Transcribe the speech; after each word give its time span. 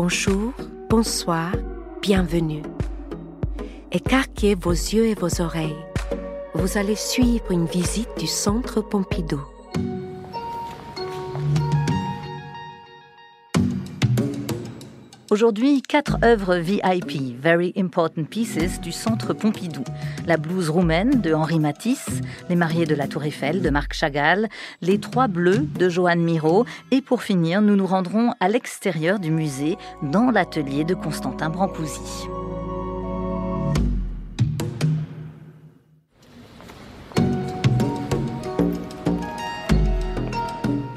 Bonjour, 0.00 0.52
bonsoir, 0.88 1.50
bienvenue. 2.00 2.62
Écarquez 3.90 4.54
vos 4.54 4.70
yeux 4.70 5.06
et 5.06 5.16
vos 5.16 5.42
oreilles. 5.42 5.84
Vous 6.54 6.78
allez 6.78 6.94
suivre 6.94 7.50
une 7.50 7.66
visite 7.66 8.16
du 8.16 8.28
Centre 8.28 8.80
Pompidou. 8.80 9.40
Aujourd'hui, 15.30 15.82
quatre 15.82 16.16
œuvres 16.24 16.56
VIP, 16.56 17.38
Very 17.38 17.74
Important 17.76 18.24
Pieces, 18.24 18.80
du 18.80 18.92
Centre 18.92 19.34
Pompidou. 19.34 19.84
La 20.26 20.38
blouse 20.38 20.70
roumaine 20.70 21.20
de 21.20 21.34
Henri 21.34 21.58
Matisse, 21.58 22.22
Les 22.48 22.56
mariés 22.56 22.86
de 22.86 22.94
la 22.94 23.06
Tour 23.06 23.24
Eiffel 23.24 23.60
de 23.60 23.68
Marc 23.68 23.92
Chagall, 23.92 24.48
Les 24.80 24.98
Trois 24.98 25.28
Bleus 25.28 25.66
de 25.78 25.90
Joanne 25.90 26.22
Miro. 26.22 26.64
Et 26.92 27.02
pour 27.02 27.22
finir, 27.22 27.60
nous 27.60 27.76
nous 27.76 27.86
rendrons 27.86 28.32
à 28.40 28.48
l'extérieur 28.48 29.18
du 29.18 29.30
musée, 29.30 29.76
dans 30.02 30.30
l'atelier 30.30 30.84
de 30.84 30.94
Constantin 30.94 31.50
Brancusi. 31.50 32.26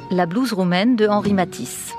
La 0.10 0.26
blouse 0.26 0.54
roumaine 0.54 0.96
de 0.96 1.06
Henri 1.06 1.34
Matisse. 1.34 1.94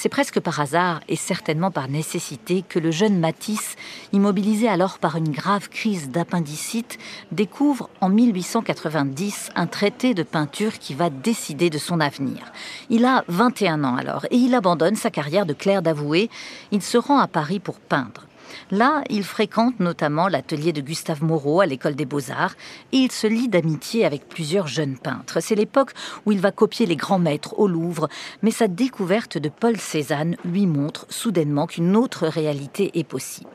C'est 0.00 0.08
presque 0.08 0.38
par 0.38 0.60
hasard 0.60 1.00
et 1.08 1.16
certainement 1.16 1.72
par 1.72 1.88
nécessité 1.88 2.62
que 2.62 2.78
le 2.78 2.92
jeune 2.92 3.18
Matisse, 3.18 3.74
immobilisé 4.12 4.68
alors 4.68 5.00
par 5.00 5.16
une 5.16 5.32
grave 5.32 5.68
crise 5.68 6.08
d'appendicite, 6.08 6.98
découvre 7.32 7.90
en 8.00 8.08
1890 8.08 9.50
un 9.56 9.66
traité 9.66 10.14
de 10.14 10.22
peinture 10.22 10.78
qui 10.78 10.94
va 10.94 11.10
décider 11.10 11.68
de 11.68 11.78
son 11.78 11.98
avenir. 11.98 12.52
Il 12.90 13.04
a 13.04 13.24
21 13.26 13.82
ans 13.82 13.96
alors 13.96 14.24
et 14.30 14.36
il 14.36 14.54
abandonne 14.54 14.94
sa 14.94 15.10
carrière 15.10 15.46
de 15.46 15.52
clerc 15.52 15.82
d'avoué. 15.82 16.30
Il 16.70 16.80
se 16.80 16.96
rend 16.96 17.18
à 17.18 17.26
Paris 17.26 17.58
pour 17.58 17.80
peindre. 17.80 18.27
Là, 18.70 19.02
il 19.10 19.24
fréquente 19.24 19.80
notamment 19.80 20.28
l'atelier 20.28 20.72
de 20.72 20.80
Gustave 20.80 21.22
Moreau 21.22 21.60
à 21.60 21.66
l'école 21.66 21.94
des 21.94 22.04
beaux-arts 22.04 22.54
et 22.92 22.98
il 22.98 23.12
se 23.12 23.26
lie 23.26 23.48
d'amitié 23.48 24.04
avec 24.04 24.28
plusieurs 24.28 24.66
jeunes 24.66 24.98
peintres. 24.98 25.40
C'est 25.40 25.54
l'époque 25.54 25.92
où 26.26 26.32
il 26.32 26.40
va 26.40 26.52
copier 26.52 26.86
les 26.86 26.96
grands 26.96 27.18
maîtres 27.18 27.58
au 27.58 27.68
Louvre, 27.68 28.08
mais 28.42 28.50
sa 28.50 28.68
découverte 28.68 29.38
de 29.38 29.48
Paul 29.48 29.76
Cézanne 29.76 30.36
lui 30.44 30.66
montre 30.66 31.06
soudainement 31.08 31.66
qu'une 31.66 31.96
autre 31.96 32.26
réalité 32.26 32.98
est 32.98 33.04
possible. 33.04 33.50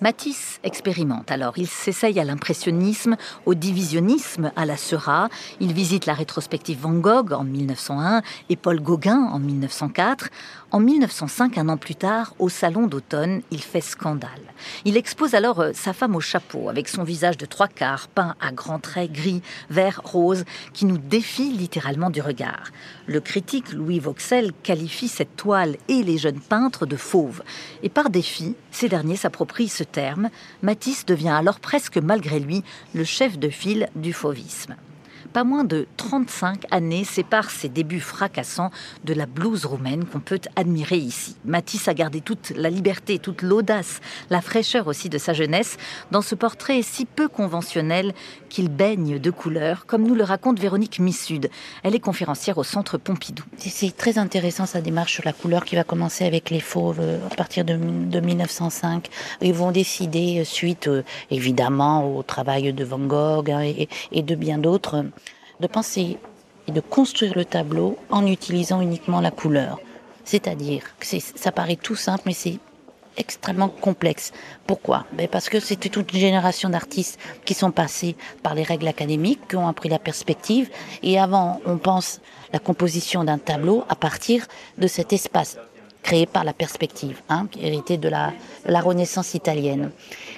Matisse 0.00 0.60
expérimente 0.62 1.30
alors. 1.30 1.56
Il 1.56 1.66
s'essaye 1.66 2.20
à 2.20 2.24
l'impressionnisme, 2.24 3.16
au 3.46 3.54
divisionnisme, 3.54 4.52
à 4.54 4.66
la 4.66 4.76
Seurat. 4.76 5.28
Il 5.60 5.72
visite 5.72 6.06
la 6.06 6.14
rétrospective 6.14 6.80
Van 6.80 6.92
Gogh 6.92 7.32
en 7.32 7.44
1901 7.44 8.22
et 8.50 8.56
Paul 8.56 8.80
Gauguin 8.80 9.28
en 9.32 9.38
1904. 9.38 10.28
En 10.76 10.80
1905, 10.80 11.56
un 11.56 11.70
an 11.70 11.78
plus 11.78 11.94
tard, 11.94 12.34
au 12.38 12.50
Salon 12.50 12.86
d'automne, 12.86 13.40
il 13.50 13.62
fait 13.62 13.80
scandale. 13.80 14.28
Il 14.84 14.98
expose 14.98 15.34
alors 15.34 15.60
euh, 15.60 15.70
sa 15.72 15.94
femme 15.94 16.14
au 16.14 16.20
chapeau, 16.20 16.68
avec 16.68 16.88
son 16.88 17.02
visage 17.02 17.38
de 17.38 17.46
trois 17.46 17.66
quarts, 17.66 18.08
peint 18.08 18.34
à 18.42 18.52
grands 18.52 18.78
traits 18.78 19.10
gris, 19.10 19.40
vert, 19.70 20.02
rose, 20.04 20.44
qui 20.74 20.84
nous 20.84 20.98
défie 20.98 21.50
littéralement 21.50 22.10
du 22.10 22.20
regard. 22.20 22.72
Le 23.06 23.20
critique 23.20 23.72
Louis 23.72 24.00
Vauxel 24.00 24.52
qualifie 24.62 25.08
cette 25.08 25.34
toile 25.34 25.78
et 25.88 26.02
les 26.02 26.18
jeunes 26.18 26.40
peintres 26.40 26.84
de 26.84 26.96
fauves. 26.96 27.42
Et 27.82 27.88
par 27.88 28.10
défi, 28.10 28.54
ces 28.70 28.90
derniers 28.90 29.16
s'approprient 29.16 29.70
ce 29.70 29.82
terme. 29.82 30.28
Matisse 30.60 31.06
devient 31.06 31.30
alors 31.30 31.58
presque 31.58 31.96
malgré 31.96 32.38
lui 32.38 32.62
le 32.94 33.04
chef 33.04 33.38
de 33.38 33.48
file 33.48 33.88
du 33.96 34.12
fauvisme 34.12 34.76
pas 35.26 35.44
moins 35.44 35.64
de 35.64 35.86
35 35.96 36.64
années 36.70 37.04
séparent 37.04 37.50
ses 37.50 37.68
débuts 37.68 38.00
fracassants 38.00 38.70
de 39.04 39.14
la 39.14 39.26
blouse 39.26 39.66
roumaine 39.66 40.04
qu'on 40.04 40.20
peut 40.20 40.40
admirer 40.56 40.96
ici. 40.96 41.36
Matisse 41.44 41.88
a 41.88 41.94
gardé 41.94 42.20
toute 42.20 42.50
la 42.56 42.70
liberté, 42.70 43.18
toute 43.18 43.42
l'audace, 43.42 44.00
la 44.30 44.40
fraîcheur 44.40 44.86
aussi 44.86 45.08
de 45.08 45.18
sa 45.18 45.32
jeunesse 45.32 45.76
dans 46.10 46.22
ce 46.22 46.34
portrait 46.34 46.82
si 46.82 47.04
peu 47.04 47.28
conventionnel 47.28 48.14
qu'il 48.48 48.68
baigne 48.68 49.18
de 49.18 49.30
couleurs, 49.30 49.86
comme 49.86 50.06
nous 50.06 50.14
le 50.14 50.24
raconte 50.24 50.58
Véronique 50.58 50.98
Missud. 50.98 51.50
Elle 51.82 51.94
est 51.94 52.00
conférencière 52.00 52.58
au 52.58 52.64
Centre 52.64 52.98
Pompidou. 52.98 53.44
C'est 53.58 53.96
très 53.96 54.18
intéressant 54.18 54.66
sa 54.66 54.80
démarche 54.80 55.14
sur 55.14 55.24
la 55.24 55.32
couleur 55.32 55.64
qui 55.64 55.76
va 55.76 55.84
commencer 55.84 56.24
avec 56.24 56.50
les 56.50 56.60
fauves 56.60 57.00
euh, 57.00 57.18
à 57.30 57.34
partir 57.34 57.64
de, 57.64 57.74
1905. 57.74 59.08
Ils 59.42 59.52
vont 59.52 59.72
décider, 59.72 60.40
euh, 60.40 60.44
suite 60.44 60.88
euh, 60.88 61.02
évidemment 61.30 62.16
au 62.16 62.22
travail 62.22 62.72
de 62.72 62.84
Van 62.84 62.98
Gogh 62.98 63.50
hein, 63.50 63.60
et 64.12 64.22
de 64.22 64.34
bien 64.34 64.58
d'autres, 64.58 65.04
de 65.60 65.66
penser 65.66 66.18
et 66.68 66.72
de 66.72 66.80
construire 66.80 67.34
le 67.34 67.44
tableau 67.44 67.96
en 68.10 68.26
utilisant 68.26 68.80
uniquement 68.80 69.20
la 69.20 69.30
couleur. 69.30 69.78
C'est-à-dire 70.24 70.82
que 70.98 71.06
ça 71.06 71.52
paraît 71.52 71.76
tout 71.76 71.94
simple, 71.94 72.24
mais 72.26 72.32
c'est 72.32 72.58
extrêmement 73.16 73.68
complexe. 73.68 74.32
Pourquoi? 74.66 75.06
Ben 75.12 75.28
Parce 75.28 75.48
que 75.48 75.60
c'était 75.60 75.88
toute 75.88 76.12
une 76.12 76.20
génération 76.20 76.68
d'artistes 76.68 77.18
qui 77.44 77.54
sont 77.54 77.70
passés 77.70 78.16
par 78.42 78.54
les 78.54 78.62
règles 78.62 78.88
académiques, 78.88 79.48
qui 79.48 79.56
ont 79.56 79.68
appris 79.68 79.88
la 79.88 79.98
perspective. 79.98 80.68
Et 81.02 81.18
avant, 81.18 81.60
on 81.64 81.78
pense 81.78 82.20
la 82.52 82.58
composition 82.58 83.24
d'un 83.24 83.38
tableau 83.38 83.84
à 83.88 83.94
partir 83.94 84.46
de 84.78 84.86
cet 84.86 85.12
espace 85.12 85.56
créé 86.02 86.26
par 86.26 86.44
la 86.44 86.52
perspective, 86.52 87.20
hein, 87.28 87.48
hérité 87.60 87.96
de 87.96 88.08
la 88.08 88.32
Renaissance 88.80 89.34
italienne. 89.34 89.90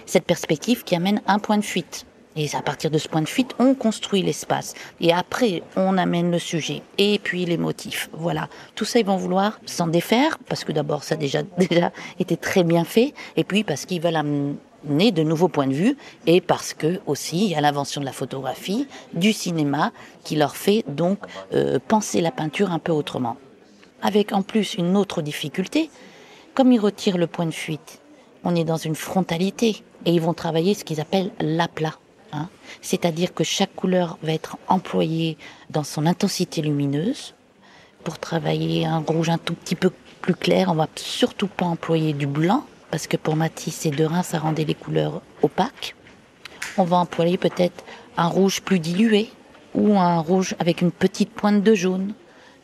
Cette 0.07 0.25
perspective 0.25 0.83
qui 0.83 0.97
amène 0.97 1.21
un 1.27 1.39
point 1.39 1.59
de 1.59 1.65
fuite. 1.65 2.07
Et 2.39 2.49
à 2.55 2.63
partir 2.63 2.89
de 2.93 2.99
ce 2.99 3.09
point 3.09 3.21
de 3.21 3.29
fuite, 3.29 3.51
on 3.59 3.75
construit 3.75 4.23
l'espace. 4.23 4.75
Et 5.01 5.13
après, 5.13 5.65
on 5.75 5.99
amène 5.99 6.31
le 6.31 6.39
sujet. 6.39 6.83
Et 6.97 7.19
puis 7.19 7.45
les 7.45 7.57
motifs. 7.57 8.09
Voilà. 8.13 8.49
Tout 8.77 8.85
ça, 8.85 9.01
ils 9.01 9.05
vont 9.05 9.17
vouloir 9.17 9.59
s'en 9.67 9.89
défaire, 9.89 10.39
parce 10.49 10.63
que 10.63 10.71
d'abord, 10.71 11.03
ça 11.03 11.17
a 11.17 11.19
déjà, 11.19 11.43
été 12.21 12.37
très 12.37 12.63
bien 12.63 12.85
fait. 12.85 13.13
Et 13.37 13.43
puis 13.43 13.65
parce 13.65 13.87
qu'ils 13.87 14.01
veulent 14.01 14.15
amener 14.15 15.11
de 15.11 15.25
nouveaux 15.25 15.49
points 15.49 15.67
de 15.67 15.75
vue. 15.75 15.97
Et 16.27 16.41
parce 16.41 16.75
que 16.75 17.01
aussi, 17.07 17.47
il 17.47 17.51
y 17.51 17.57
a 17.57 17.61
l'invention 17.61 18.01
de 18.01 18.07
la 18.07 18.13
photographie, 18.13 18.87
du 19.15 19.33
cinéma, 19.33 19.91
qui 20.23 20.37
leur 20.37 20.55
fait 20.55 20.85
donc 20.87 21.19
euh, 21.53 21.81
penser 21.89 22.21
la 22.21 22.31
peinture 22.31 22.71
un 22.71 22.79
peu 22.79 22.93
autrement. 22.93 23.37
Avec 24.01 24.33
en 24.33 24.43
plus 24.43 24.75
une 24.75 24.97
autre 24.97 25.23
difficulté, 25.23 25.91
comme 26.55 26.71
ils 26.71 26.79
retirent 26.79 27.19
le 27.19 27.27
point 27.27 27.47
de 27.47 27.51
fuite, 27.51 28.01
on 28.45 28.55
est 28.55 28.63
dans 28.63 28.77
une 28.77 28.95
frontalité. 28.95 29.83
Et 30.07 30.13
ils 30.13 30.21
vont 30.21 30.35
travailler 30.35 30.75
ce 30.75 30.85
qu'ils 30.85 31.01
appellent 31.01 31.33
l'aplat. 31.41 31.95
Hein. 32.33 32.49
C'est-à-dire 32.83 33.35
que 33.35 33.45
chaque 33.45 33.75
couleur 33.75 34.19
va 34.23 34.33
être 34.33 34.57
employée 34.69 35.37
dans 35.71 35.85
son 35.85 36.07
intensité 36.07 36.63
lumineuse. 36.63 37.35
Pour 38.05 38.19
travailler 38.19 38.87
un 38.87 38.99
rouge 38.99 39.29
un 39.29 39.39
tout 39.39 39.55
petit 39.55 39.75
peu 39.75 39.91
plus 40.21 40.35
clair, 40.35 40.69
on 40.71 40.75
va 40.75 40.89
surtout 40.97 41.49
pas 41.49 41.67
employer 41.67 42.13
du 42.13 42.27
blanc, 42.27 42.65
parce 42.91 43.07
que 43.07 43.17
pour 43.17 43.37
Matisse 43.37 43.87
et 43.87 43.91
Derain, 43.91 44.23
ça 44.23 44.39
rendait 44.39 44.65
les 44.65 44.75
couleurs 44.75 45.21
opaques. 45.43 45.95
On 46.77 46.85
va 46.85 46.99
employer 46.99 47.37
peut-être 47.37 47.85
un 48.17 48.29
rouge 48.29 48.63
plus 48.63 48.79
dilué, 48.79 49.31
ou 49.75 49.99
un 49.99 50.19
rouge 50.19 50.55
avec 50.59 50.81
une 50.81 50.93
petite 50.93 51.31
pointe 51.31 51.63
de 51.63 51.75
jaune. 51.75 52.15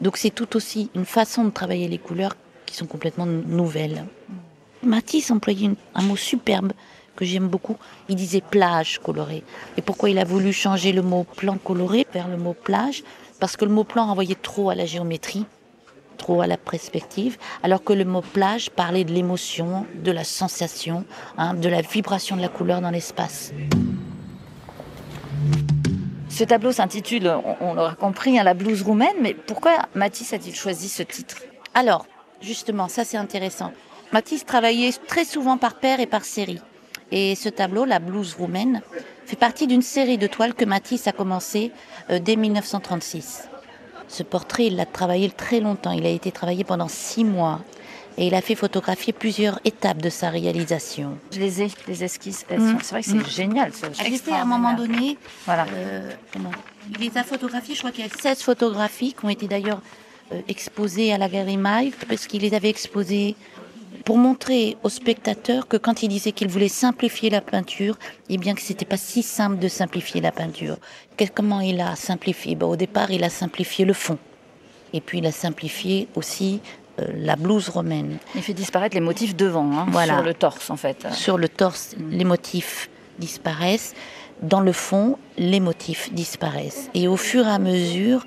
Donc 0.00 0.16
c'est 0.16 0.30
tout 0.30 0.56
aussi 0.56 0.90
une 0.94 1.04
façon 1.04 1.44
de 1.44 1.50
travailler 1.50 1.88
les 1.88 1.98
couleurs 1.98 2.36
qui 2.66 2.74
sont 2.74 2.86
complètement 2.86 3.26
nouvelles. 3.26 4.04
Matisse 4.82 5.30
employait 5.30 5.70
un 5.94 6.02
mot 6.02 6.16
superbe 6.16 6.72
que 7.16 7.24
j'aime 7.24 7.48
beaucoup. 7.48 7.76
Il 8.08 8.16
disait 8.16 8.40
plage 8.40 8.98
colorée. 8.98 9.44
Et 9.76 9.82
pourquoi 9.82 10.10
il 10.10 10.18
a 10.18 10.24
voulu 10.24 10.52
changer 10.52 10.92
le 10.92 11.02
mot 11.02 11.24
plan 11.24 11.56
coloré 11.56 12.06
vers 12.12 12.28
le 12.28 12.36
mot 12.36 12.54
plage? 12.54 13.02
Parce 13.40 13.56
que 13.56 13.64
le 13.64 13.70
mot 13.70 13.84
plan 13.84 14.06
renvoyait 14.06 14.36
trop 14.40 14.70
à 14.70 14.74
la 14.74 14.86
géométrie, 14.86 15.46
trop 16.16 16.40
à 16.40 16.46
la 16.46 16.56
perspective, 16.56 17.36
alors 17.62 17.82
que 17.82 17.92
le 17.92 18.04
mot 18.04 18.22
plage 18.22 18.70
parlait 18.70 19.04
de 19.04 19.12
l'émotion, 19.12 19.86
de 20.02 20.10
la 20.10 20.24
sensation, 20.24 21.04
hein, 21.36 21.54
de 21.54 21.68
la 21.68 21.82
vibration 21.82 22.36
de 22.36 22.42
la 22.42 22.48
couleur 22.48 22.80
dans 22.80 22.90
l'espace. 22.90 23.52
Ce 26.28 26.42
tableau 26.42 26.72
s'intitule, 26.72 27.32
on, 27.60 27.74
l'aura 27.74 27.94
compris, 27.94 28.38
hein, 28.38 28.42
La 28.42 28.54
blouse 28.54 28.82
roumaine, 28.82 29.14
mais 29.20 29.34
pourquoi 29.34 29.72
Matisse 29.94 30.32
a-t-il 30.32 30.54
choisi 30.54 30.88
ce 30.88 31.04
titre? 31.04 31.36
Alors, 31.74 32.06
justement, 32.40 32.88
ça 32.88 33.04
c'est 33.04 33.16
intéressant. 33.16 33.72
Matisse 34.12 34.44
travaillait 34.44 34.92
très 35.06 35.24
souvent 35.24 35.58
par 35.58 35.74
paire 35.74 36.00
et 36.00 36.06
par 36.06 36.24
série. 36.24 36.60
Et 37.16 37.36
ce 37.36 37.48
tableau, 37.48 37.84
la 37.84 38.00
blouse 38.00 38.34
roumaine, 38.34 38.82
fait 39.24 39.36
partie 39.36 39.68
d'une 39.68 39.82
série 39.82 40.18
de 40.18 40.26
toiles 40.26 40.52
que 40.52 40.64
Matisse 40.64 41.06
a 41.06 41.12
commencé 41.12 41.70
euh, 42.10 42.18
dès 42.18 42.34
1936. 42.34 43.48
Ce 44.08 44.24
portrait, 44.24 44.66
il 44.66 44.74
l'a 44.74 44.84
travaillé 44.84 45.30
très 45.30 45.60
longtemps. 45.60 45.92
Il 45.92 46.04
a 46.06 46.10
été 46.10 46.32
travaillé 46.32 46.64
pendant 46.64 46.88
six 46.88 47.22
mois. 47.22 47.60
Et 48.18 48.26
il 48.26 48.34
a 48.34 48.40
fait 48.40 48.56
photographier 48.56 49.12
plusieurs 49.12 49.60
étapes 49.64 50.02
de 50.02 50.10
sa 50.10 50.28
réalisation. 50.28 51.16
Je 51.30 51.38
les 51.38 51.62
ai, 51.62 51.68
les 51.86 52.02
esquisses. 52.02 52.44
Mm. 52.50 52.78
C'est 52.82 52.90
vrai 52.90 53.02
que 53.02 53.08
c'est 53.08 53.14
mm. 53.14 53.26
génial. 53.26 53.72
C'est 53.72 54.32
à 54.32 54.42
un 54.42 54.44
moment 54.44 54.74
donné. 54.74 55.16
Voilà. 55.46 55.66
Euh, 55.72 56.10
il 56.90 56.98
les 56.98 57.16
a 57.16 57.22
photographiés, 57.22 57.76
je 57.76 57.80
crois 57.80 57.92
qu'il 57.92 58.04
y 58.04 58.08
a 58.08 58.10
16 58.12 58.42
photographies 58.42 59.14
qui 59.18 59.24
ont 59.24 59.28
été 59.30 59.46
d'ailleurs 59.46 59.80
euh, 60.32 60.40
exposées 60.48 61.12
à 61.12 61.18
la 61.18 61.28
galerie 61.28 61.58
Maille, 61.58 61.92
parce 62.08 62.26
qu'il 62.26 62.42
les 62.42 62.54
avait 62.54 62.70
exposées 62.70 63.36
pour 64.04 64.18
montrer 64.18 64.76
aux 64.82 64.88
spectateurs 64.88 65.68
que 65.68 65.76
quand 65.76 66.02
il 66.02 66.08
disait 66.08 66.32
qu'il 66.32 66.48
voulait 66.48 66.68
simplifier 66.68 67.30
la 67.30 67.40
peinture, 67.40 67.98
eh 68.28 68.38
bien 68.38 68.54
que 68.54 68.60
c'était 68.60 68.84
pas 68.84 68.96
si 68.96 69.22
simple 69.22 69.58
de 69.58 69.68
simplifier 69.68 70.20
la 70.20 70.32
peinture. 70.32 70.76
comment 71.34 71.60
il 71.60 71.80
a 71.80 71.96
simplifié? 71.96 72.54
Ben, 72.54 72.66
Au 72.66 72.76
départ, 72.76 73.10
il 73.10 73.24
a 73.24 73.30
simplifié 73.30 73.84
le 73.84 73.92
fond. 73.92 74.18
Et 74.92 75.00
puis 75.00 75.18
il 75.18 75.26
a 75.26 75.32
simplifié 75.32 76.08
aussi 76.14 76.60
euh, 77.00 77.06
la 77.16 77.36
blouse 77.36 77.68
romaine. 77.68 78.18
Il 78.34 78.42
fait 78.42 78.54
disparaître 78.54 78.94
les 78.94 79.00
motifs 79.00 79.34
devant, 79.34 79.70
hein, 79.72 79.86
sur 80.06 80.22
le 80.22 80.34
torse 80.34 80.70
en 80.70 80.76
fait. 80.76 81.06
Sur 81.12 81.38
le 81.38 81.48
torse, 81.48 81.96
les 82.10 82.24
motifs 82.24 82.88
disparaissent. 83.18 83.94
Dans 84.42 84.60
le 84.60 84.72
fond, 84.72 85.18
les 85.38 85.60
motifs 85.60 86.12
disparaissent. 86.12 86.90
Et 86.94 87.08
au 87.08 87.16
fur 87.16 87.46
et 87.46 87.50
à 87.50 87.58
mesure, 87.58 88.26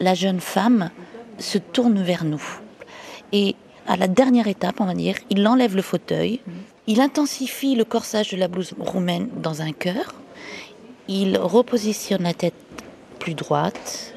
la 0.00 0.14
jeune 0.14 0.40
femme 0.40 0.90
se 1.38 1.58
tourne 1.58 2.02
vers 2.02 2.24
nous. 2.24 2.42
Et 3.32 3.54
à 3.88 3.96
la 3.96 4.06
dernière 4.06 4.46
étape, 4.46 4.80
on 4.80 4.84
va 4.84 4.94
dire, 4.94 5.16
il 5.30 5.46
enlève 5.48 5.74
le 5.74 5.82
fauteuil, 5.82 6.40
mm. 6.46 6.52
il 6.86 7.00
intensifie 7.00 7.74
le 7.74 7.84
corsage 7.84 8.30
de 8.30 8.36
la 8.36 8.46
blouse 8.46 8.74
roumaine 8.78 9.28
dans 9.36 9.62
un 9.62 9.72
cœur, 9.72 10.14
il 11.08 11.38
repositionne 11.38 12.22
la 12.22 12.34
tête 12.34 12.54
plus 13.18 13.34
droite, 13.34 14.14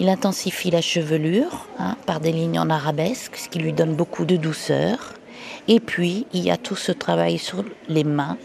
il 0.00 0.08
intensifie 0.08 0.72
la 0.72 0.80
chevelure 0.80 1.68
hein, 1.78 1.96
par 2.04 2.18
des 2.18 2.32
lignes 2.32 2.58
en 2.58 2.68
arabesque, 2.68 3.36
ce 3.36 3.48
qui 3.48 3.60
lui 3.60 3.72
donne 3.72 3.94
beaucoup 3.94 4.24
de 4.24 4.36
douceur. 4.36 5.14
Et 5.68 5.78
puis, 5.78 6.26
il 6.32 6.42
y 6.42 6.50
a 6.50 6.56
tout 6.56 6.74
ce 6.74 6.90
travail 6.90 7.38
sur 7.38 7.64
les 7.88 8.02
mains, 8.02 8.36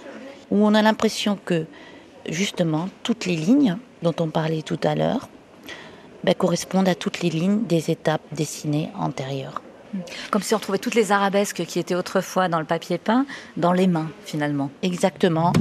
où 0.51 0.63
on 0.63 0.75
a 0.75 0.83
l'impression 0.83 1.39
que, 1.43 1.65
justement, 2.29 2.89
toutes 3.01 3.25
les 3.25 3.35
lignes 3.35 3.77
dont 4.03 4.13
on 4.19 4.29
parlait 4.29 4.61
tout 4.61 4.79
à 4.83 4.93
l'heure 4.93 5.27
ben, 6.23 6.35
correspondent 6.35 6.89
à 6.89 6.95
toutes 6.95 7.21
les 7.21 7.31
lignes 7.31 7.63
des 7.63 7.89
étapes 7.89 8.21
dessinées 8.31 8.89
antérieures. 8.99 9.61
Comme 10.31 10.41
si 10.41 10.55
on 10.55 10.59
trouvait 10.59 10.77
toutes 10.77 10.95
les 10.95 11.11
arabesques 11.11 11.65
qui 11.65 11.79
étaient 11.79 11.95
autrefois 11.95 12.47
dans 12.47 12.59
le 12.59 12.65
papier 12.65 12.97
peint 12.97 13.25
dans 13.55 13.73
les 13.73 13.87
mains, 13.87 14.09
finalement. 14.25 14.69
Exactement. 14.81 15.53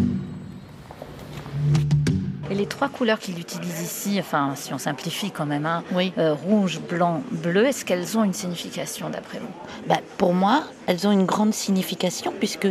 Et 2.48 2.54
les 2.54 2.66
trois 2.66 2.88
couleurs 2.88 3.18
qu'il 3.18 3.40
utilise 3.40 3.80
ici, 3.80 4.18
enfin, 4.20 4.52
si 4.54 4.72
on 4.72 4.78
simplifie 4.78 5.32
quand 5.32 5.46
même, 5.46 5.66
hein, 5.66 5.82
oui. 5.92 6.12
Euh, 6.16 6.32
rouge, 6.32 6.80
blanc, 6.80 7.22
bleu, 7.32 7.66
est-ce 7.66 7.84
qu'elles 7.84 8.16
ont 8.16 8.22
une 8.22 8.34
signification 8.34 9.10
d'après 9.10 9.40
vous? 9.40 9.48
Bah, 9.88 9.98
Pour 10.16 10.32
moi, 10.32 10.62
elles 10.86 11.08
ont 11.08 11.12
une 11.12 11.26
grande 11.26 11.52
signification 11.52 12.32
puisque 12.38 12.68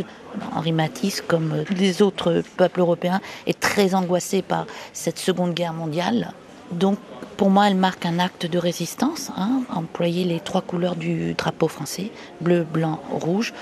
Henri 0.54 0.72
Matisse, 0.72 1.20
comme 1.20 1.52
euh, 1.52 1.64
les 1.76 2.00
autres 2.00 2.42
peuples 2.56 2.80
européens, 2.80 3.20
est 3.46 3.60
très 3.60 3.94
angoissé 3.94 4.40
par 4.40 4.66
cette 4.94 5.18
Seconde 5.18 5.52
Guerre 5.52 5.74
mondiale. 5.74 6.32
Donc, 6.72 6.98
pour 7.36 7.50
moi, 7.50 7.68
elle 7.68 7.76
marque 7.76 8.06
un 8.06 8.18
acte 8.18 8.46
de 8.46 8.58
résistance, 8.58 9.30
hein, 9.36 9.62
employer 9.72 10.24
les 10.24 10.40
trois 10.40 10.62
couleurs 10.62 10.96
du 10.96 11.34
drapeau 11.34 11.68
français, 11.68 12.10
bleu, 12.40 12.64
blanc, 12.64 13.00
rouge. 13.10 13.52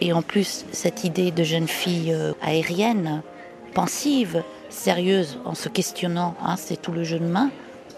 Et 0.00 0.12
en 0.12 0.22
plus, 0.22 0.64
cette 0.72 1.04
idée 1.04 1.30
de 1.30 1.42
jeune 1.42 1.68
fille 1.68 2.12
euh, 2.12 2.32
aérienne, 2.42 3.22
pensive, 3.74 4.42
sérieuse 4.68 5.38
en 5.44 5.54
se 5.54 5.68
questionnant, 5.68 6.34
hein, 6.44 6.56
c'est 6.56 6.80
tout 6.80 6.92
le 6.92 7.04
jeu 7.04 7.18
de 7.18 7.26
main, 7.26 7.50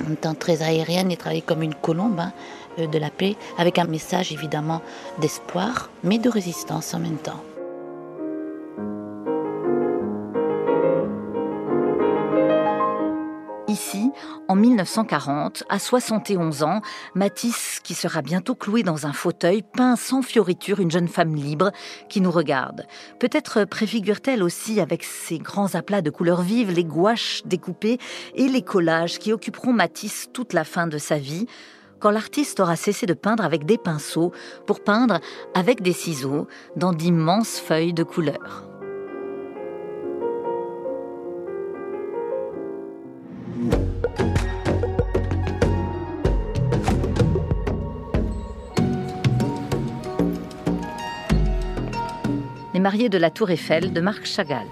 en 0.07 0.13
étant 0.13 0.35
très 0.35 0.63
aérienne 0.63 1.11
et 1.11 1.17
travailler 1.17 1.43
comme 1.43 1.63
une 1.63 1.75
colombe 1.75 2.21
hein, 2.21 2.33
euh, 2.79 2.87
de 2.87 2.99
la 2.99 3.11
paix, 3.11 3.37
avec 3.59 3.79
un 3.79 3.87
message 3.87 4.33
évidemment 4.33 4.83
d'espoir, 5.21 5.91
mais 6.03 6.19
de 6.19 6.29
résistance 6.29 6.95
en 6.95 7.01
même 7.01 7.19
temps. 7.19 7.43
En 14.49 14.57
1940, 14.57 15.65
à 15.69 15.79
71 15.79 16.63
ans, 16.63 16.81
Matisse, 17.15 17.81
qui 17.83 17.95
sera 17.95 18.23
bientôt 18.23 18.55
cloué 18.55 18.83
dans 18.83 19.07
un 19.07 19.13
fauteuil, 19.13 19.63
peint 19.63 19.97
sans 19.97 20.23
fioriture 20.23 20.81
une 20.81 20.91
jeune 20.91 21.09
femme 21.09 21.35
libre 21.35 21.73
qui 22.09 22.21
nous 22.21 22.31
regarde. 22.31 22.87
Peut-être 23.19 23.65
préfigure-t-elle 23.65 24.43
aussi 24.43 24.81
avec 24.81 25.05
ses 25.05 25.39
grands 25.39 25.75
aplats 25.75 26.03
de 26.03 26.11
couleurs 26.11 26.43
vives 26.43 26.71
les 26.71 26.85
gouaches 26.85 27.43
découpées 27.45 27.99
et 28.35 28.49
les 28.49 28.63
collages 28.63 29.19
qui 29.19 29.33
occuperont 29.33 29.73
Matisse 29.73 30.29
toute 30.33 30.53
la 30.53 30.65
fin 30.65 30.87
de 30.87 30.99
sa 30.99 31.19
vie, 31.19 31.47
quand 32.01 32.11
l'artiste 32.11 32.61
aura 32.61 32.77
cessé 32.77 33.07
de 33.07 33.15
peindre 33.15 33.45
avec 33.45 33.65
des 33.65 33.79
pinceaux 33.79 34.33
pour 34.67 34.85
peindre 34.85 35.21
avec 35.55 35.81
des 35.81 35.93
ciseaux 35.93 36.47
dans 36.77 36.93
d'immenses 36.93 37.59
feuilles 37.59 37.95
de 37.95 38.03
couleurs. 38.03 38.74
Les 52.85 52.91
mariés 52.91 53.09
de 53.09 53.17
la 53.17 53.31
Tour 53.31 53.51
Eiffel 53.51 53.95
de 53.95 54.01
Marc 54.03 54.27
Chagall. 54.27 54.69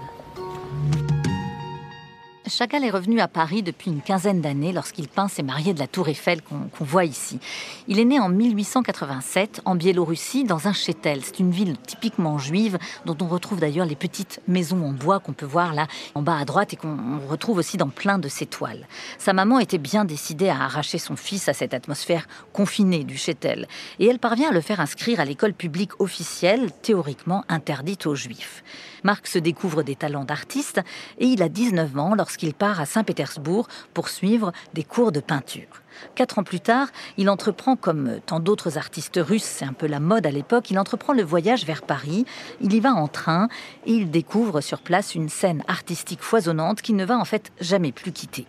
Chagall 2.45 2.83
est 2.83 2.89
revenu 2.89 3.21
à 3.21 3.29
Paris 3.29 3.63
depuis 3.63 3.89
une 3.89 4.01
quinzaine 4.01 4.41
d'années 4.41 4.73
lorsqu'il 4.73 5.07
peint 5.07 5.29
ses 5.29 5.43
mariés 5.43 5.73
de 5.73 5.79
la 5.79 5.87
Tour 5.87 6.09
Eiffel 6.09 6.41
qu'on 6.41 6.67
voit 6.83 7.05
ici. 7.05 7.39
Il 7.87 7.99
est 7.99 8.05
né 8.05 8.19
en 8.19 8.27
1887 8.27 9.61
en 9.63 9.75
Biélorussie 9.75 10.43
dans 10.43 10.67
un 10.67 10.73
châtel. 10.73 11.21
C'est 11.23 11.39
une 11.39 11.51
ville 11.51 11.77
typiquement 11.77 12.37
juive 12.37 12.77
dont 13.05 13.15
on 13.21 13.27
retrouve 13.27 13.61
d'ailleurs 13.61 13.85
les 13.85 13.95
petites 13.95 14.41
maisons 14.49 14.85
en 14.85 14.91
bois 14.91 15.21
qu'on 15.21 15.31
peut 15.31 15.45
voir 15.45 15.73
là 15.73 15.87
en 16.15 16.21
bas 16.21 16.37
à 16.37 16.43
droite 16.43 16.73
et 16.73 16.75
qu'on 16.75 16.97
retrouve 17.29 17.59
aussi 17.59 17.77
dans 17.77 17.87
plein 17.87 18.19
de 18.19 18.27
ses 18.27 18.45
toiles. 18.45 18.87
Sa 19.19 19.31
maman 19.31 19.59
était 19.59 19.77
bien 19.77 20.03
décidée 20.03 20.49
à 20.49 20.63
arracher 20.63 20.97
son 20.97 21.15
fils 21.15 21.47
à 21.47 21.53
cette 21.53 21.73
atmosphère 21.73 22.27
confinée 22.51 23.05
du 23.05 23.17
châtel 23.17 23.69
et 23.99 24.07
elle 24.07 24.19
parvient 24.19 24.49
à 24.49 24.53
le 24.53 24.61
faire 24.61 24.81
inscrire 24.81 25.21
à 25.21 25.25
l'école 25.25 25.53
publique 25.53 26.01
officielle 26.01 26.71
théoriquement 26.81 27.45
interdite 27.47 28.05
aux 28.05 28.15
juifs. 28.15 28.63
Marc 29.03 29.27
se 29.27 29.39
découvre 29.39 29.83
des 29.83 29.95
talents 29.95 30.23
d'artiste 30.23 30.81
et 31.19 31.27
il 31.27 31.41
a 31.43 31.49
19 31.49 31.97
ans 31.97 32.15
lorsqu'il 32.15 32.53
part 32.53 32.79
à 32.79 32.85
Saint-Pétersbourg 32.85 33.67
pour 33.93 34.09
suivre 34.09 34.51
des 34.73 34.83
cours 34.83 35.11
de 35.11 35.19
peinture. 35.19 35.83
Quatre 36.15 36.39
ans 36.39 36.43
plus 36.43 36.59
tard, 36.59 36.87
il 37.17 37.29
entreprend, 37.29 37.75
comme 37.75 38.19
tant 38.25 38.39
d'autres 38.39 38.77
artistes 38.77 39.19
russes, 39.21 39.43
c'est 39.43 39.65
un 39.65 39.73
peu 39.73 39.87
la 39.87 39.99
mode 39.99 40.25
à 40.25 40.31
l'époque, 40.31 40.71
il 40.71 40.79
entreprend 40.79 41.13
le 41.13 41.23
voyage 41.23 41.65
vers 41.65 41.81
Paris, 41.81 42.25
il 42.61 42.73
y 42.73 42.79
va 42.79 42.93
en 42.93 43.07
train 43.07 43.47
et 43.85 43.93
il 43.93 44.09
découvre 44.09 44.61
sur 44.61 44.81
place 44.81 45.15
une 45.15 45.29
scène 45.29 45.63
artistique 45.67 46.21
foisonnante 46.21 46.81
qu'il 46.81 46.95
ne 46.95 47.05
va 47.05 47.17
en 47.17 47.25
fait 47.25 47.51
jamais 47.59 47.91
plus 47.91 48.11
quitter. 48.11 48.47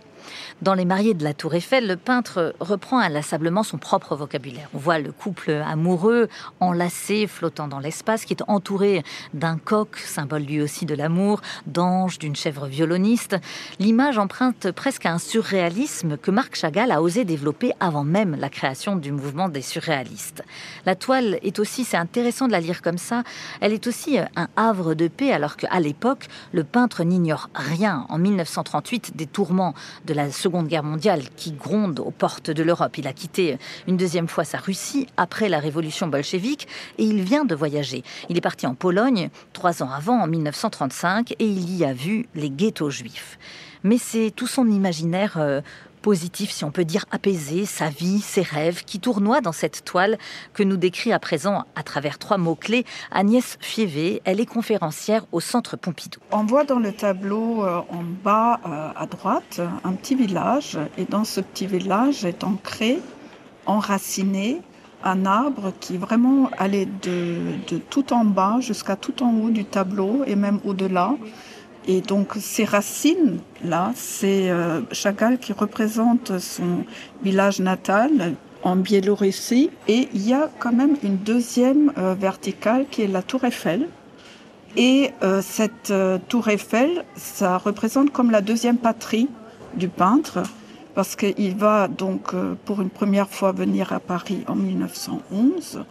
Dans 0.63 0.75
Les 0.75 0.85
mariés 0.85 1.15
de 1.15 1.25
la 1.25 1.35
Tour 1.35 1.55
Eiffel, 1.55 1.87
le 1.87 1.97
peintre 1.97 2.55
reprend 2.61 2.99
inlassablement 2.99 3.63
son 3.63 3.79
propre 3.79 4.17
vocabulaire. 4.17 4.69
On 4.75 4.79
voit 4.79 4.99
le 4.99 5.13
couple 5.13 5.51
amoureux, 5.51 6.29
enlacé, 6.61 7.27
flottant 7.27 7.69
dans 7.69 7.79
l'espace, 7.79 8.25
qui 8.25 8.35
est 8.35 8.43
entouré 8.49 9.03
d'un 9.35 9.59
coq, 9.59 9.99
symbole 9.99 10.43
lui 10.43 10.61
aussi 10.61 10.87
de 10.87 10.95
l'amour, 10.95 11.41
d'ange, 11.67 12.19
d'une 12.19 12.37
chèvre 12.37 12.67
violoniste. 12.67 13.37
L'image 13.79 14.19
emprunte 14.19 14.71
presque 14.71 15.07
à 15.07 15.13
un 15.13 15.19
surréalisme 15.19 16.17
que 16.17 16.31
Marc 16.31 16.57
Chagall 16.57 16.91
a 16.91 17.03
osé 17.03 17.25
développer 17.25 17.73
avant 17.81 18.05
même 18.05 18.37
la 18.37 18.49
création 18.49 18.97
du 18.97 19.13
mouvement 19.13 19.49
des 19.49 19.63
surréalistes. 19.63 20.43
La 20.87 20.95
toile 20.95 21.39
est 21.43 21.59
aussi, 21.59 21.85
c'est 21.85 21.97
intéressant 21.97 22.47
de 22.47 22.53
la 22.53 22.61
lire 22.61 22.83
comme 22.83 22.99
ça, 22.99 23.23
elle 23.61 23.73
est 23.73 23.87
aussi 23.87 24.19
un 24.19 24.49
havre 24.57 24.95
de 24.95 25.09
paix 25.09 25.33
alors 25.33 25.57
qu'à 25.57 25.81
l'époque, 25.81 26.29
le 26.53 26.65
peintre 26.65 27.05
n'ignore 27.05 27.51
rien. 27.55 28.07
En 28.09 28.19
1938, 28.19 29.17
des 29.17 29.27
tourments 29.27 29.75
de 30.07 30.14
la 30.15 30.31
Seconde 30.31 30.69
Guerre 30.69 30.85
mondiale 30.85 31.23
qui 31.37 31.53
gronde 31.53 32.01
aux 32.01 32.11
portes 32.11 32.51
de 32.51 32.63
l'Europe. 32.63 32.97
Il 32.99 33.07
a 33.07 33.13
quitté 33.13 33.59
une 33.87 33.97
deuxième 33.97 34.29
fois 34.29 34.45
sa 34.45 34.59
Russie 34.59 35.07
après 35.17 35.49
la 35.49 35.59
révolution 35.59 36.07
bolchevique 36.07 36.69
et 36.99 37.05
il 37.05 37.23
vient 37.23 37.45
de 37.45 37.55
voyager. 37.55 38.03
Il 38.29 38.37
est 38.37 38.41
parti 38.41 38.67
en 38.67 38.75
Pologne 38.75 39.31
trois 39.53 39.83
ans 39.83 39.91
avant, 39.91 40.21
en 40.21 40.27
1935, 40.27 41.33
et 41.33 41.47
il 41.47 41.77
y 41.77 41.85
a 41.85 41.93
vu 41.93 42.27
les 42.35 42.51
ghettos 42.51 42.91
juifs. 42.91 43.39
Mais 43.83 43.99
c'est 43.99 44.33
tout 44.35 44.47
son 44.47 44.67
imaginaire 44.67 45.35
euh, 45.37 45.61
positif, 46.05 46.51
si 46.51 46.65
on 46.65 46.71
peut 46.71 46.85
dire 46.85 47.07
apaisé, 47.13 47.65
sa 47.65 47.89
vie, 47.89 48.21
ses 48.21 48.43
rêves, 48.43 48.85
qui 48.85 49.01
tournoient 49.01 49.41
dans 49.41 49.53
cette 49.53 49.87
toile 49.87 50.19
que 50.53 50.63
nous 50.63 50.77
décrit 50.77 51.15
à 51.15 51.19
présent 51.19 51.65
à 51.77 51.83
travers 51.83 52.19
trois 52.19 52.37
mots-clés 52.37 52.85
Agnès 53.11 53.57
Fievé. 53.63 54.21
Elle 54.27 54.39
est 54.39 54.45
conférencière 54.45 55.25
au 55.33 55.41
Centre 55.41 55.79
Pompidou. 55.79 56.21
On 56.31 56.45
voit 56.45 56.65
dans 56.65 56.79
le 56.79 56.93
tableau 56.93 57.65
euh, 57.65 57.79
en 57.89 58.03
bas 58.23 58.61
euh, 58.67 58.91
à 58.95 59.07
droite 59.07 59.63
un 59.83 59.93
petit 59.95 60.15
village 60.15 60.79
et 60.99 61.07
dans 61.07 61.25
ce 61.25 61.41
petit 61.41 61.67
village 61.67 62.27
est 62.27 62.45
ancré, 62.45 62.99
enraciné, 63.65 64.61
un 65.05 65.25
arbre 65.25 65.73
qui 65.81 65.97
vraiment 65.97 66.51
allait 66.59 66.89
de, 67.03 67.55
de 67.67 67.79
tout 67.79 68.13
en 68.13 68.27
bas 68.27 68.59
jusqu'à 68.61 68.97
tout 68.97 69.23
en 69.23 69.33
haut 69.39 69.51
du 69.51 69.65
tableau 69.65 70.23
et 70.27 70.37
même 70.37 70.61
au-delà. 70.67 71.15
Et 71.87 72.01
donc 72.01 72.35
ces 72.39 72.65
racines-là, 72.65 73.93
c'est 73.95 74.51
euh, 74.51 74.81
Chagall 74.93 75.39
qui 75.39 75.53
représente 75.53 76.39
son 76.39 76.85
village 77.23 77.61
natal 77.61 78.35
en 78.63 78.77
Biélorussie. 78.77 79.71
Et 79.87 80.09
il 80.15 80.27
y 80.27 80.33
a 80.33 80.51
quand 80.59 80.73
même 80.73 80.97
une 81.03 81.17
deuxième 81.17 81.93
euh, 81.99 82.15
verticale 82.15 82.87
qui 82.91 83.03
est 83.03 83.07
la 83.07 83.23
tour 83.23 83.45
Eiffel. 83.45 83.89
Et 84.77 85.11
euh, 85.23 85.43
cette 85.43 85.93
tour 86.29 86.49
Eiffel, 86.49 87.05
ça 87.17 87.59
représente 87.59 88.11
comme 88.11 88.31
la 88.31 88.41
deuxième 88.41 88.79
patrie 88.79 89.29
du 89.77 89.89
peintre, 89.89 90.43
parce 90.95 91.17
qu'il 91.17 91.57
va 91.57 91.89
donc 91.89 92.33
pour 92.65 92.81
une 92.81 92.91
première 92.91 93.29
fois 93.29 93.53
venir 93.53 93.93
à 93.93 94.01
Paris 94.01 94.45
en 94.47 94.55
1911. 94.55 95.85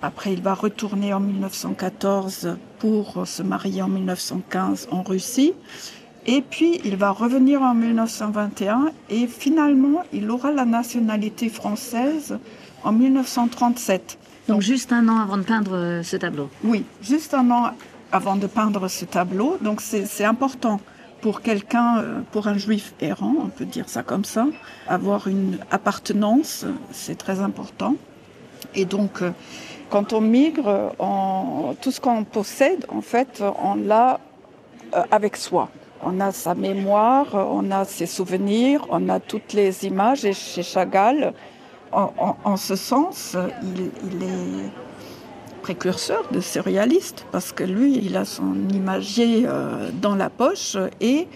Après, 0.00 0.32
il 0.32 0.42
va 0.42 0.54
retourner 0.54 1.12
en 1.12 1.20
1914 1.20 2.56
pour 2.78 3.26
se 3.26 3.42
marier 3.42 3.82
en 3.82 3.88
1915 3.88 4.88
en 4.90 5.02
Russie. 5.02 5.54
Et 6.26 6.42
puis, 6.42 6.80
il 6.84 6.96
va 6.96 7.10
revenir 7.10 7.62
en 7.62 7.74
1921 7.74 8.92
et 9.10 9.26
finalement, 9.26 10.04
il 10.12 10.30
aura 10.30 10.52
la 10.52 10.64
nationalité 10.64 11.48
française 11.48 12.38
en 12.84 12.92
1937. 12.92 14.18
Donc 14.46 14.62
juste 14.62 14.92
un 14.92 15.08
an 15.08 15.20
avant 15.20 15.36
de 15.36 15.42
peindre 15.42 15.74
euh, 15.74 16.02
ce 16.02 16.16
tableau 16.16 16.48
Oui, 16.64 16.84
juste 17.02 17.34
un 17.34 17.50
an 17.50 17.72
avant 18.12 18.36
de 18.36 18.46
peindre 18.46 18.88
ce 18.88 19.04
tableau. 19.04 19.58
Donc 19.60 19.80
c'est 19.80 20.24
important 20.24 20.80
pour 21.20 21.42
quelqu'un, 21.42 21.98
euh, 21.98 22.20
pour 22.30 22.46
un 22.46 22.56
juif 22.56 22.94
errant, 23.00 23.34
on 23.38 23.48
peut 23.48 23.64
dire 23.64 23.88
ça 23.88 24.02
comme 24.02 24.24
ça, 24.24 24.46
avoir 24.86 25.28
une 25.28 25.58
appartenance, 25.70 26.64
c'est 26.92 27.18
très 27.18 27.40
important. 27.40 27.96
Et 28.74 28.84
donc, 28.84 29.22
euh, 29.22 29.30
quand 29.90 30.12
on 30.12 30.20
migre, 30.20 30.92
tout 31.80 31.90
ce 31.90 32.00
qu'on 32.00 32.24
possède, 32.24 32.86
en 32.88 33.00
fait, 33.00 33.42
on 33.62 33.74
l'a 33.74 34.20
avec 35.10 35.36
soi. 35.36 35.68
On 36.02 36.20
a 36.20 36.30
sa 36.30 36.54
mémoire, 36.54 37.26
on 37.34 37.70
a 37.70 37.84
ses 37.84 38.06
souvenirs, 38.06 38.86
on 38.90 39.08
a 39.08 39.18
toutes 39.18 39.52
les 39.52 39.84
images. 39.84 40.24
Et 40.24 40.32
chez 40.32 40.62
Chagall, 40.62 41.32
en, 41.92 42.56
ce 42.56 42.76
sens, 42.76 43.36
il, 43.62 44.22
est 44.22 44.70
précurseur 45.62 46.24
de 46.30 46.40
surréaliste 46.40 47.26
parce 47.32 47.52
que 47.52 47.64
lui, 47.64 47.98
il 47.98 48.16
a 48.16 48.24
son 48.24 48.54
imagier 48.72 49.44
euh, 49.46 49.90
dans 49.92 50.14
la 50.14 50.30
poche 50.30 50.76
et 51.00 51.26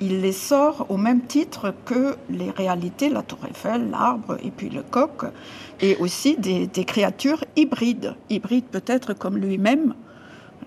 il 0.00 0.20
les 0.20 0.32
sort 0.32 0.86
au 0.88 0.96
même 0.96 1.22
titre 1.22 1.74
que 1.84 2.16
les 2.28 2.50
réalités, 2.50 3.08
la 3.08 3.22
tour 3.22 3.38
Eiffel, 3.48 3.90
l'arbre 3.90 4.36
et 4.42 4.50
puis 4.50 4.68
le 4.68 4.82
coq, 4.82 5.24
et 5.80 5.96
aussi 5.96 6.36
des 6.36 6.84
créatures 6.84 7.44
hybrides, 7.56 8.14
hybrides 8.28 8.64
peut-être 8.64 9.14
comme 9.14 9.36
lui-même, 9.36 9.94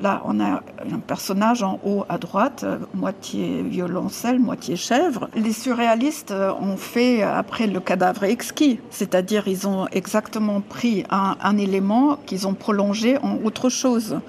Là, 0.01 0.23
on 0.25 0.39
a 0.39 0.63
un 0.91 0.99
personnage 1.05 1.61
en 1.61 1.79
haut 1.85 2.03
à 2.09 2.17
droite, 2.17 2.65
moitié 2.95 3.61
violoncelle, 3.61 4.39
moitié 4.39 4.75
chèvre. 4.75 5.29
Les 5.35 5.53
surréalistes 5.53 6.33
ont 6.59 6.77
fait 6.77 7.21
après 7.21 7.67
le 7.67 7.79
cadavre 7.79 8.23
exquis, 8.23 8.79
c'est-à-dire 8.89 9.47
ils 9.47 9.67
ont 9.67 9.87
exactement 9.91 10.61
pris 10.61 11.03
un, 11.11 11.57
élément 11.57 12.17
qu'ils 12.25 12.47
ont 12.47 12.55
prolongé 12.55 13.19
en 13.19 13.37
autre 13.43 13.69
chose. 13.69 14.19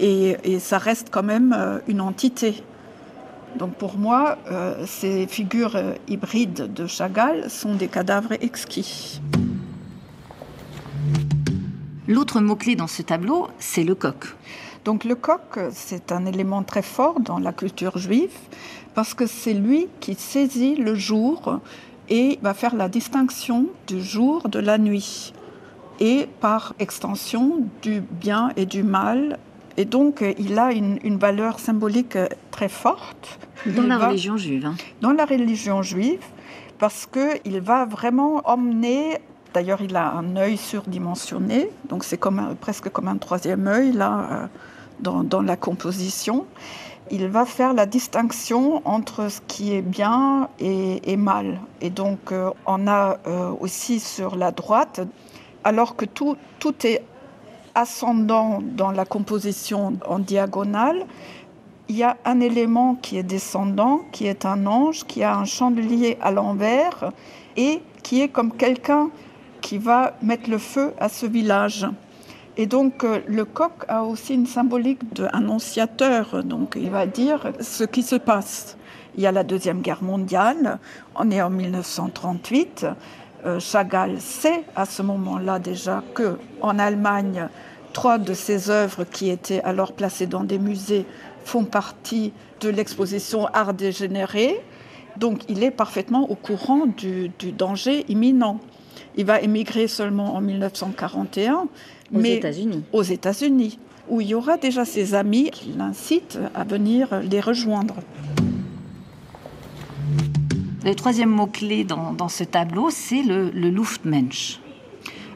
Et, 0.00 0.36
ça 0.58 0.78
reste 0.78 1.08
quand 1.10 1.22
même 1.22 1.54
euh, 1.56 1.78
une 1.86 2.00
entité. 2.00 2.64
Donc 3.56 3.74
pour 3.74 3.98
moi, 3.98 4.38
euh, 4.50 4.84
ces 4.86 5.26
figures 5.26 5.76
euh, 5.76 5.94
hybrides 6.08 6.72
de 6.72 6.86
Chagall 6.86 7.50
sont 7.50 7.74
des 7.74 7.88
cadavres 7.88 8.32
exquis. 8.40 9.20
L'autre 12.08 12.40
mot-clé 12.40 12.74
dans 12.74 12.86
ce 12.86 13.02
tableau, 13.02 13.48
c'est 13.58 13.84
le 13.84 13.94
coq. 13.94 14.34
Donc 14.84 15.04
le 15.04 15.14
coq, 15.14 15.58
c'est 15.70 16.10
un 16.10 16.26
élément 16.26 16.62
très 16.62 16.82
fort 16.82 17.20
dans 17.20 17.38
la 17.38 17.52
culture 17.52 17.98
juive 17.98 18.36
parce 18.94 19.14
que 19.14 19.26
c'est 19.26 19.54
lui 19.54 19.88
qui 20.00 20.14
saisit 20.14 20.74
le 20.76 20.94
jour 20.94 21.60
et 22.08 22.38
va 22.42 22.54
faire 22.54 22.74
la 22.74 22.88
distinction 22.88 23.66
du 23.86 24.02
jour 24.02 24.48
de 24.48 24.58
la 24.58 24.78
nuit 24.78 25.32
et 26.00 26.26
par 26.40 26.74
extension 26.80 27.64
du 27.82 28.00
bien 28.00 28.50
et 28.56 28.66
du 28.66 28.82
mal. 28.82 29.38
Et 29.76 29.84
donc 29.84 30.24
il 30.38 30.58
a 30.58 30.72
une, 30.72 31.18
valeur 31.18 31.58
symbolique 31.58 32.18
très 32.50 32.68
forte. 32.68 33.38
Dans 33.66 33.82
la 33.82 33.98
religion 33.98 34.36
juive. 34.36 34.66
Hein. 34.66 34.74
Dans 35.00 35.12
la 35.12 35.24
religion 35.24 35.82
juive, 35.82 36.24
parce 36.78 37.06
qu'il 37.06 37.60
va 37.60 37.84
vraiment 37.84 38.42
emmener 38.44 39.20
D'ailleurs, 39.54 39.82
il 39.82 39.96
a 39.96 40.12
un 40.12 40.36
œil 40.36 40.56
surdimensionné, 40.56 41.68
donc 41.88 42.04
c'est 42.04 42.16
comme 42.16 42.54
presque 42.60 42.88
comme 42.88 43.08
un 43.08 43.18
troisième 43.18 43.66
œil 43.66 43.92
là 43.92 44.48
euh, 45.06 45.22
dans, 45.22 45.42
la 45.42 45.56
composition. 45.56 46.46
Il 47.10 47.26
va 47.28 47.44
faire 47.44 47.74
la 47.74 47.84
distinction 47.84 48.80
entre 48.86 49.30
ce 49.30 49.40
qui 49.46 49.74
est 49.74 49.82
bien 49.82 50.48
et, 50.58 51.16
mal. 51.16 51.60
Et 51.82 51.90
donc, 51.90 52.32
euh, 52.32 52.50
on 52.64 52.86
a 52.86 53.18
euh, 53.26 53.50
aussi 53.60 54.00
sur 54.00 54.36
la 54.36 54.52
droite, 54.52 55.00
alors 55.64 55.96
que 55.96 56.06
tout, 56.06 56.36
tout 56.58 56.74
est 56.86 57.02
ascendant 57.74 58.60
dans 58.62 58.90
la 58.90 59.04
composition 59.04 59.94
en 60.06 60.18
diagonale, 60.18 61.06
il 61.88 61.96
y 61.96 62.02
a 62.02 62.16
un 62.24 62.40
élément 62.40 62.94
qui 62.94 63.18
est 63.18 63.22
descendant, 63.22 64.00
qui 64.12 64.26
est 64.26 64.46
un 64.46 64.66
ange, 64.66 65.04
qui 65.04 65.22
a 65.22 65.36
un 65.36 65.44
chandelier 65.44 66.16
à 66.20 66.30
l'envers 66.30 67.12
et 67.56 67.82
qui 68.02 68.22
est 68.22 68.28
comme 68.28 68.52
quelqu'un 68.52 69.10
qui 69.60 69.78
va 69.78 70.14
mettre 70.22 70.48
le 70.48 70.58
feu 70.58 70.94
à 70.98 71.08
ce 71.08 71.26
village. 71.26 71.86
Et 72.56 72.66
donc 72.66 73.04
euh, 73.04 73.20
le 73.26 73.44
coq 73.44 73.72
a 73.88 74.04
aussi 74.04 74.34
une 74.34 74.46
symbolique 74.46 75.14
d'annonciateur, 75.14 76.44
donc 76.44 76.76
il 76.80 76.90
va 76.90 77.06
dire 77.06 77.52
ce 77.60 77.84
qui 77.84 78.02
se 78.02 78.16
passe. 78.16 78.76
Il 79.16 79.22
y 79.22 79.26
a 79.26 79.32
la 79.32 79.44
Deuxième 79.44 79.80
Guerre 79.80 80.02
mondiale, 80.02 80.78
on 81.14 81.30
est 81.30 81.40
en 81.40 81.50
1938. 81.50 82.86
Euh, 83.44 83.58
Chagall 83.58 84.20
sait 84.20 84.62
à 84.76 84.84
ce 84.84 85.02
moment-là 85.02 85.58
déjà 85.58 86.02
que 86.14 86.36
en 86.60 86.78
Allemagne, 86.78 87.48
trois 87.92 88.18
de 88.18 88.34
ses 88.34 88.70
œuvres 88.70 89.04
qui 89.04 89.30
étaient 89.30 89.60
alors 89.62 89.92
placées 89.92 90.26
dans 90.26 90.44
des 90.44 90.58
musées 90.58 91.04
font 91.44 91.64
partie 91.64 92.32
de 92.60 92.68
l'exposition 92.68 93.46
Art 93.46 93.74
dégénéré. 93.74 94.60
Donc 95.16 95.42
il 95.48 95.62
est 95.62 95.72
parfaitement 95.72 96.30
au 96.30 96.36
courant 96.36 96.86
du 96.86 97.30
danger 97.52 98.04
imminent. 98.08 98.60
Il 99.16 99.26
va 99.26 99.40
émigrer 99.40 99.88
seulement 99.88 100.34
en 100.36 100.40
1941. 100.40 101.66
Aux 102.14 102.20
États-Unis. 102.20 102.84
Aux 102.92 103.02
États-Unis, 103.02 103.78
où 104.08 104.20
il 104.20 104.28
y 104.28 104.34
aura 104.34 104.56
déjà 104.56 104.84
ses 104.84 105.14
amis 105.14 105.50
qui 105.50 105.72
l'incitent 105.72 106.38
à 106.54 106.64
venir 106.64 107.08
les 107.22 107.40
rejoindre. 107.40 107.96
Le 110.84 110.96
troisième 110.96 111.30
mot-clé 111.30 111.84
dans, 111.84 112.28
ce 112.28 112.42
tableau, 112.42 112.90
c'est 112.90 113.22
le, 113.22 113.50
Luftmensch. 113.50 114.60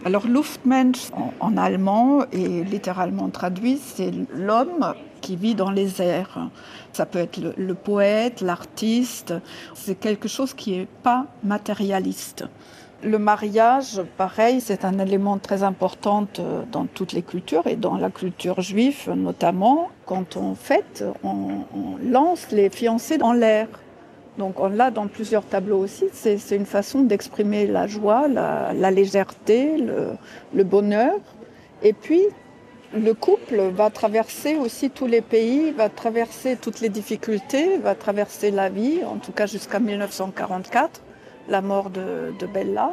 Alors 0.05 0.27
Luftmensch 0.27 1.11
en, 1.39 1.57
allemand 1.57 2.25
et 2.33 2.65
littéralement 2.65 3.29
traduit, 3.29 3.79
c'est 3.79 4.11
l'homme 4.35 4.95
qui 5.21 5.37
vit 5.37 5.55
dans 5.55 5.71
les 5.71 6.03
airs. 6.03 6.51
Ça 6.93 7.07
peut 7.07 7.21
être 7.21 7.39
le 7.57 7.75
poète, 7.75 8.41
l'artiste. 8.41 9.35
C'est 9.75 9.95
quelque 9.95 10.27
chose 10.27 10.53
qui 10.53 10.79
n'est 10.79 10.89
pas 11.05 11.27
matérialiste. 11.45 12.45
Le 13.05 13.19
mariage, 13.19 14.01
pareil, 14.17 14.61
c'est 14.61 14.85
un 14.85 14.99
élément 14.99 15.39
très 15.39 15.63
important 15.63 16.27
euh, 16.39 16.63
dans 16.73 16.87
toutes 16.87 17.13
les 17.13 17.23
cultures 17.23 17.67
et 17.67 17.77
dans 17.77 17.97
la 17.97 18.11
culture 18.11 18.61
juive 18.63 19.13
notamment. 19.15 19.91
Quand 20.07 20.37
on 20.37 20.55
fête, 20.57 21.05
on, 21.23 21.67
lance 22.03 22.49
les 22.51 22.71
fiancés 22.71 23.19
dans 23.19 23.33
l'air. 23.33 23.69
Donc 24.39 24.61
on 24.61 24.69
l'a 24.69 24.91
dans 24.91 25.07
plusieurs 25.07 25.45
tableaux 25.45 25.79
aussi. 25.79 26.07
C'est 26.13 26.39
une 26.51 26.67
façon 26.67 27.03
d'exprimer 27.03 27.67
la 27.67 27.87
joie, 27.87 28.29
la, 28.29 28.91
légèreté, 28.91 29.77
le, 30.53 30.65
bonheur. 30.65 31.15
Et 31.83 31.93
puis 31.93 32.23
le 32.95 33.15
couple 33.15 33.61
va 33.75 33.91
traverser 33.91 34.57
aussi 34.57 34.91
tous 34.91 35.07
les 35.07 35.21
pays, 35.21 35.73
va 35.73 35.89
traverser 35.89 36.57
toutes 36.57 36.81
les 36.81 36.89
difficultés, 36.89 37.79
va 37.79 37.95
traverser 37.95 38.51
la 38.51 38.69
vie, 38.69 39.01
en 39.05 39.17
tout 39.17 39.33
cas 39.33 39.47
jusqu'à 39.47 39.79
1944 39.79 41.03
la 41.49 41.63
mort 41.63 41.91
de, 41.91 42.47
Bella. 42.53 42.93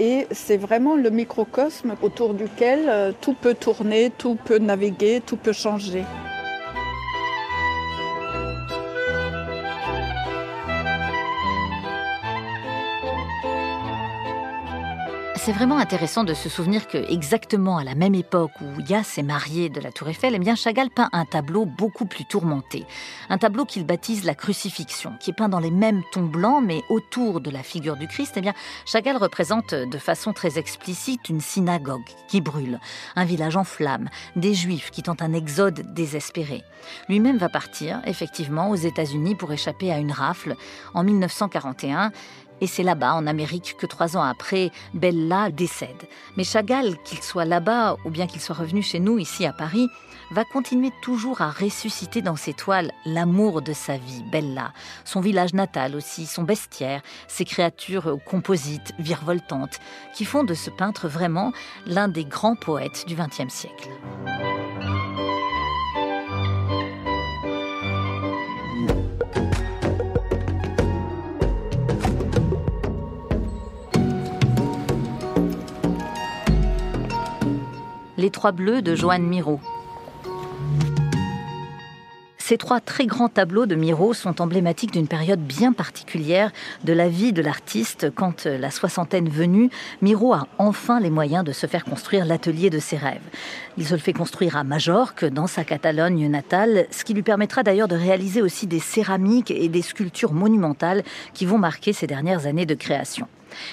Et 0.00 0.26
c'est 0.32 0.56
vraiment 0.56 0.96
le 0.96 1.10
microcosme 1.10 1.94
autour 2.02 2.34
duquel 2.34 2.86
euh, 2.88 3.12
tout 3.20 3.34
peut 3.34 3.54
tourner, 3.54 4.10
tout 4.16 4.36
peut 4.44 4.58
naviguer, 4.58 5.22
tout 5.24 5.36
peut 5.36 5.52
changer. 5.52 6.02
C'est 15.44 15.52
vraiment 15.52 15.76
intéressant 15.76 16.24
de 16.24 16.32
se 16.32 16.48
souvenir 16.48 16.88
que 16.88 16.96
exactement 17.12 17.76
à 17.76 17.84
la 17.84 17.94
même 17.94 18.14
époque 18.14 18.52
où 18.62 18.80
Ya 18.80 19.04
s'est 19.04 19.22
marié 19.22 19.68
de 19.68 19.78
la 19.78 19.92
Tour 19.92 20.08
Eiffel, 20.08 20.34
eh 20.34 20.56
Chagall 20.56 20.88
peint 20.88 21.10
un 21.12 21.26
tableau 21.26 21.66
beaucoup 21.66 22.06
plus 22.06 22.24
tourmenté, 22.24 22.86
un 23.28 23.36
tableau 23.36 23.66
qu'il 23.66 23.84
baptise 23.84 24.24
la 24.24 24.34
crucifixion, 24.34 25.12
qui 25.20 25.32
est 25.32 25.34
peint 25.34 25.50
dans 25.50 25.58
les 25.58 25.70
mêmes 25.70 26.00
tons 26.12 26.24
blancs 26.24 26.64
mais 26.64 26.80
autour 26.88 27.42
de 27.42 27.50
la 27.50 27.62
figure 27.62 27.98
du 27.98 28.08
Christ. 28.08 28.32
Eh 28.36 28.40
bien 28.40 28.54
Chagall 28.86 29.18
représente 29.18 29.74
de 29.74 29.98
façon 29.98 30.32
très 30.32 30.58
explicite 30.58 31.28
une 31.28 31.42
synagogue 31.42 32.08
qui 32.26 32.40
brûle, 32.40 32.80
un 33.14 33.26
village 33.26 33.58
en 33.58 33.64
flammes, 33.64 34.08
des 34.36 34.54
Juifs 34.54 34.90
qui 34.90 35.02
tentent 35.02 35.20
un 35.20 35.34
exode 35.34 35.92
désespéré. 35.92 36.62
Lui-même 37.10 37.36
va 37.36 37.50
partir 37.50 38.00
effectivement 38.06 38.70
aux 38.70 38.76
États-Unis 38.76 39.34
pour 39.34 39.52
échapper 39.52 39.92
à 39.92 39.98
une 39.98 40.12
rafle 40.12 40.56
en 40.94 41.04
1941 41.04 42.12
et 42.64 42.66
c'est 42.66 42.82
là-bas, 42.82 43.12
en 43.14 43.26
Amérique, 43.26 43.76
que 43.78 43.84
trois 43.84 44.16
ans 44.16 44.22
après, 44.22 44.70
Bella 44.94 45.50
décède. 45.50 46.08
Mais 46.38 46.44
Chagall, 46.44 46.96
qu'il 47.04 47.22
soit 47.22 47.44
là-bas 47.44 47.98
ou 48.06 48.10
bien 48.10 48.26
qu'il 48.26 48.40
soit 48.40 48.54
revenu 48.54 48.82
chez 48.82 49.00
nous, 49.00 49.18
ici 49.18 49.44
à 49.44 49.52
Paris, 49.52 49.86
va 50.30 50.44
continuer 50.44 50.90
toujours 51.02 51.42
à 51.42 51.50
ressusciter 51.50 52.22
dans 52.22 52.36
ses 52.36 52.54
toiles 52.54 52.90
l'amour 53.04 53.60
de 53.60 53.74
sa 53.74 53.98
vie, 53.98 54.24
Bella, 54.32 54.72
son 55.04 55.20
village 55.20 55.52
natal 55.52 55.94
aussi, 55.94 56.24
son 56.24 56.42
bestiaire, 56.42 57.02
ses 57.28 57.44
créatures 57.44 58.16
composites, 58.24 58.94
virevoltantes, 58.98 59.78
qui 60.14 60.24
font 60.24 60.42
de 60.42 60.54
ce 60.54 60.70
peintre 60.70 61.06
vraiment 61.06 61.52
l'un 61.84 62.08
des 62.08 62.24
grands 62.24 62.56
poètes 62.56 63.04
du 63.06 63.14
XXe 63.14 63.52
siècle. 63.52 63.90
Les 78.24 78.30
Trois 78.30 78.52
Bleus 78.52 78.80
de 78.80 78.94
Joanne 78.94 79.24
Miro. 79.24 79.60
Ces 82.38 82.56
trois 82.56 82.80
très 82.80 83.04
grands 83.04 83.28
tableaux 83.28 83.66
de 83.66 83.74
Miro 83.74 84.14
sont 84.14 84.40
emblématiques 84.40 84.92
d'une 84.92 85.08
période 85.08 85.40
bien 85.40 85.74
particulière 85.74 86.50
de 86.84 86.94
la 86.94 87.10
vie 87.10 87.34
de 87.34 87.42
l'artiste. 87.42 88.10
Quand 88.14 88.46
la 88.46 88.70
soixantaine 88.70 89.28
venue, 89.28 89.68
Miro 90.00 90.32
a 90.32 90.46
enfin 90.56 91.00
les 91.00 91.10
moyens 91.10 91.44
de 91.44 91.52
se 91.52 91.66
faire 91.66 91.84
construire 91.84 92.24
l'atelier 92.24 92.70
de 92.70 92.78
ses 92.78 92.96
rêves. 92.96 93.20
Il 93.76 93.86
se 93.86 93.92
le 93.92 94.00
fait 94.00 94.14
construire 94.14 94.56
à 94.56 94.64
Majorque, 94.64 95.26
dans 95.26 95.46
sa 95.46 95.62
Catalogne 95.62 96.26
natale, 96.30 96.86
ce 96.90 97.04
qui 97.04 97.12
lui 97.12 97.22
permettra 97.22 97.62
d'ailleurs 97.62 97.88
de 97.88 97.96
réaliser 97.96 98.40
aussi 98.40 98.66
des 98.66 98.80
céramiques 98.80 99.50
et 99.50 99.68
des 99.68 99.82
sculptures 99.82 100.32
monumentales 100.32 101.02
qui 101.34 101.44
vont 101.44 101.58
marquer 101.58 101.92
ses 101.92 102.06
dernières 102.06 102.46
années 102.46 102.64
de 102.64 102.74
création. 102.74 103.28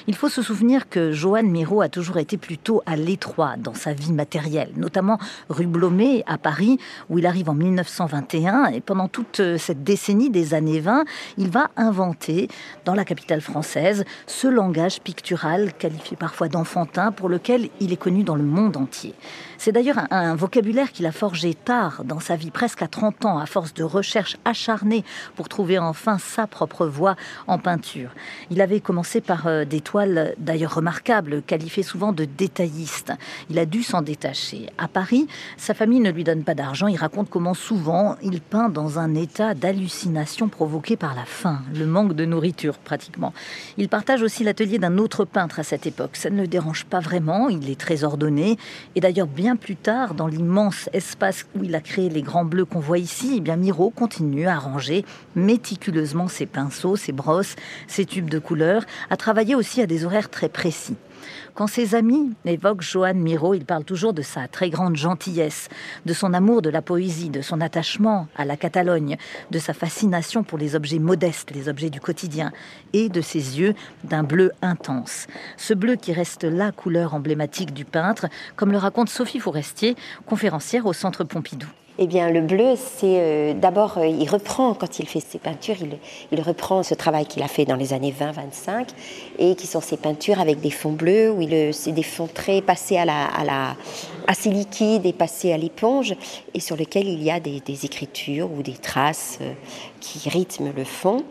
Il 0.08 0.16
faut 0.16 0.30
se 0.30 0.42
souvenir 0.42 0.90
que 0.90 1.12
Johan 1.12 1.44
Miro 1.44 1.82
a 1.82 1.90
toujours 1.90 2.18
été 2.18 2.38
plutôt 2.38 2.82
à 2.86 2.96
l'étroit 2.96 3.56
dans 3.58 3.74
sa 3.74 3.94
vie 3.94 4.14
matérielle, 4.14 4.72
notamment 4.76 5.18
rue 5.50 5.68
Blomet 5.68 6.24
à 6.28 6.38
Paris, 6.38 6.80
où 7.10 7.20
il 7.20 7.26
arrive 7.26 7.50
en 7.50 7.54
1921. 7.54 8.68
Et 8.68 8.82
pendant 8.82 9.08
toute 9.08 9.40
euh, 9.40 9.58
cette 9.58 9.84
décennie 9.84 10.30
des 10.30 10.54
années 10.54 10.80
20, 10.80 11.06
il 11.38 11.50
va 11.50 11.70
inventer, 11.78 12.48
dans 12.86 12.94
la 12.94 13.06
capitale 13.06 13.42
française, 13.42 14.06
ce 14.28 14.48
langage 14.48 15.02
pictural 15.02 15.74
qualifié 15.74 16.18
parfois 16.18 16.48
d'enfantin, 16.48 17.12
pour 17.12 17.30
lequel 17.30 17.70
il 17.80 17.94
est 17.94 17.98
connu 17.98 18.24
dans 18.24 18.36
le 18.36 18.44
monde 18.44 18.78
entier. 18.78 19.14
C'est 19.64 19.72
d'ailleurs 19.72 20.08
un, 20.10 20.34
vocabulaire 20.34 20.92
qu'il 20.92 21.06
a 21.06 21.12
forgé 21.12 21.54
tard 21.54 22.02
dans 22.04 22.20
sa 22.20 22.36
vie, 22.36 22.50
presque 22.50 22.82
à 22.82 22.88
30 22.88 23.26
ans, 23.26 23.38
à 23.38 23.46
force 23.46 23.76
de 23.76 23.84
recherches 23.84 24.38
acharnées 24.44 25.06
pour 25.36 25.50
trouver 25.50 25.78
enfin 25.78 26.18
sa 26.18 26.48
propre 26.48 26.88
voie 26.88 27.16
en 27.46 27.60
peinture. 27.60 28.10
Il 28.50 28.60
avait 28.60 28.80
commencé 28.80 29.22
par 29.22 29.46
euh, 29.46 29.64
des 29.64 29.80
toiles 29.80 30.34
d'ailleurs 30.40 30.74
remarquables, 30.74 31.44
qualifiées 31.44 31.84
souvent 31.84 32.12
de 32.12 32.26
détaillistes. 32.26 33.14
Il 33.52 33.60
a 33.60 33.68
dû 33.68 33.84
s'en 33.84 34.02
détacher. 34.02 34.66
À 34.80 34.88
Paris, 34.88 35.28
sa 35.58 35.76
famille 35.76 36.00
ne 36.00 36.10
lui 36.10 36.24
donne 36.24 36.44
pas 36.44 36.56
d'argent. 36.56 36.88
Il 36.88 36.98
raconte 36.98 37.30
comment 37.30 37.54
souvent 37.54 38.16
il 38.24 38.42
peint 38.42 38.70
dans 38.70 38.98
un 38.98 39.14
état 39.14 39.54
d'hallucination 39.54 40.50
provoqué 40.50 40.98
par 40.98 41.14
la 41.14 41.26
faim, 41.26 41.62
le 41.76 41.86
manque 41.86 42.14
de 42.14 42.26
nourriture 42.26 42.80
pratiquement. 42.80 43.32
Il 43.78 43.90
partage 43.90 44.24
aussi 44.24 44.44
l'atelier 44.44 44.80
d'un 44.80 44.98
autre 44.98 45.24
peintre 45.24 45.60
à 45.60 45.64
cette 45.64 45.86
époque. 45.86 46.16
Ça 46.16 46.32
ne 46.32 46.42
le 46.42 46.48
dérange 46.48 46.86
pas 46.86 47.00
vraiment, 47.00 47.48
il 47.48 47.70
est 47.70 47.80
très 47.80 48.04
ordonné. 48.04 48.58
Et 48.96 49.02
d'ailleurs, 49.02 49.28
bien 49.28 49.51
plus 49.56 49.76
tard, 49.76 50.14
dans 50.14 50.28
l'immense 50.28 50.90
espace 50.94 51.46
où 51.56 51.64
il 51.64 51.76
a 51.76 51.82
créé 51.82 52.10
les 52.10 52.22
grands 52.22 52.46
bleus 52.46 52.66
qu'on 52.66 52.80
voit 52.80 52.98
ici, 52.98 53.36
eh 53.38 53.40
bien 53.40 53.56
Miro 53.56 53.90
continue 53.90 54.48
à 54.48 54.58
ranger 54.58 55.06
méticuleusement 55.36 56.28
ses 56.28 56.46
pinceaux, 56.46 56.96
ses 56.96 57.12
brosses, 57.12 57.56
ses 57.88 58.06
tubes 58.06 58.30
de 58.30 58.40
couleurs, 58.40 58.84
à 59.10 59.18
travailler 59.18 59.56
aussi 59.56 59.82
à 59.82 59.88
des 59.88 60.06
horaires 60.06 60.30
très 60.30 60.50
précis. 60.50 60.96
Quand 61.54 61.68
ses 61.68 61.96
amis 61.96 62.34
évoquent 62.46 62.82
Johan 62.82 63.14
Miro, 63.14 63.54
il 63.54 63.66
parle 63.66 63.84
toujours 63.84 64.14
de 64.14 64.22
sa 64.22 64.48
très 64.48 64.70
grande 64.70 64.96
gentillesse, 64.96 65.70
de 66.06 66.14
son 66.14 66.34
amour 66.34 66.62
de 66.62 66.70
la 66.70 66.82
poésie, 66.82 67.30
de 67.30 67.42
son 67.42 67.62
attachement 67.62 68.28
à 68.36 68.46
la 68.46 68.58
Catalogne, 68.58 69.18
de 69.52 69.60
sa 69.60 69.74
fascination 69.74 70.44
pour 70.44 70.58
les 70.58 70.76
objets 70.76 71.00
modestes, 71.00 71.52
les 71.52 71.70
objets 71.70 71.90
du 71.90 72.00
quotidien, 72.00 72.52
et 72.94 73.10
de 73.10 73.22
ses 73.22 73.60
yeux 73.60 73.76
d'un 74.04 74.24
bleu 74.24 74.52
intense. 74.62 75.28
Ce 75.58 75.74
bleu 75.74 75.96
qui 75.96 76.14
reste 76.14 76.44
la 76.44 76.72
couleur 76.72 77.14
emblématique 77.14 77.74
du 77.74 77.86
peintre, 77.86 78.28
comme 78.56 78.72
le 78.72 78.78
raconte 78.78 79.10
Sophie 79.10 79.40
Forestier, 79.40 79.96
conférencière 80.26 80.86
au 80.86 80.94
Centre 80.94 81.24
Pompidou. 81.24 81.68
Eh 82.04 82.08
bien, 82.08 82.32
le 82.32 82.42
bleu, 82.42 82.74
c'est 82.76 83.20
euh, 83.22 83.54
d'abord, 83.54 84.00
euh, 84.00 84.08
il 84.08 84.28
reprend, 84.28 84.74
quand 84.74 84.98
il 84.98 85.08
fait 85.08 85.20
ses 85.20 85.38
peintures, 85.38 85.76
il, 85.80 86.00
il 86.32 86.42
reprend 86.42 86.82
ce 86.82 86.96
travail 86.96 87.28
qu'il 87.28 87.44
a 87.44 87.48
fait 87.48 87.64
dans 87.64 87.76
les 87.76 87.94
années 87.94 88.12
20-25, 88.12 88.88
et 89.38 89.54
qui 89.54 89.68
sont 89.68 89.82
ses 89.82 89.98
peintures 89.98 90.40
avec 90.40 90.62
des 90.62 90.72
fonds 90.72 90.94
bleus, 90.94 91.30
où 91.30 91.42
il, 91.42 91.72
c'est 91.76 91.92
des 91.92 92.02
fonds 92.02 92.26
très 92.26 92.64
passés 92.64 92.98
à 92.98 93.06
la, 93.06 93.26
à 93.26 93.44
la, 93.44 93.76
assez 94.28 94.50
liquides 94.50 95.06
et 95.06 95.14
passés 95.14 95.54
à 95.54 95.58
l'éponge, 95.58 96.16
et 96.56 96.60
sur 96.60 96.76
lesquels 96.76 97.08
il 97.08 97.22
y 97.22 97.30
a 97.30 97.40
des, 97.40 97.60
des 97.60 97.86
écritures 97.86 98.52
ou 98.52 98.64
des 98.64 98.74
traces 98.74 99.38
euh, 99.42 99.54
qui 100.00 100.28
rythment 100.28 100.74
le 100.76 100.86
fond. 100.86 101.24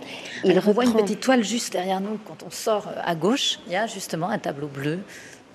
Il 0.45 0.53
reprend... 0.53 0.71
on 0.71 0.75
voit 0.75 0.85
une 0.85 0.95
petite 0.95 1.19
toile 1.19 1.43
juste 1.43 1.73
derrière 1.73 2.01
nous, 2.01 2.17
quand 2.25 2.45
on 2.47 2.51
sort 2.51 2.87
à 3.05 3.17
gauche, 3.17 3.59
il 3.67 3.73
y 3.73 3.77
a 3.77 3.89
justement 3.89 4.29
un 4.29 4.39
tableau 4.39 4.69
bleu 4.69 5.01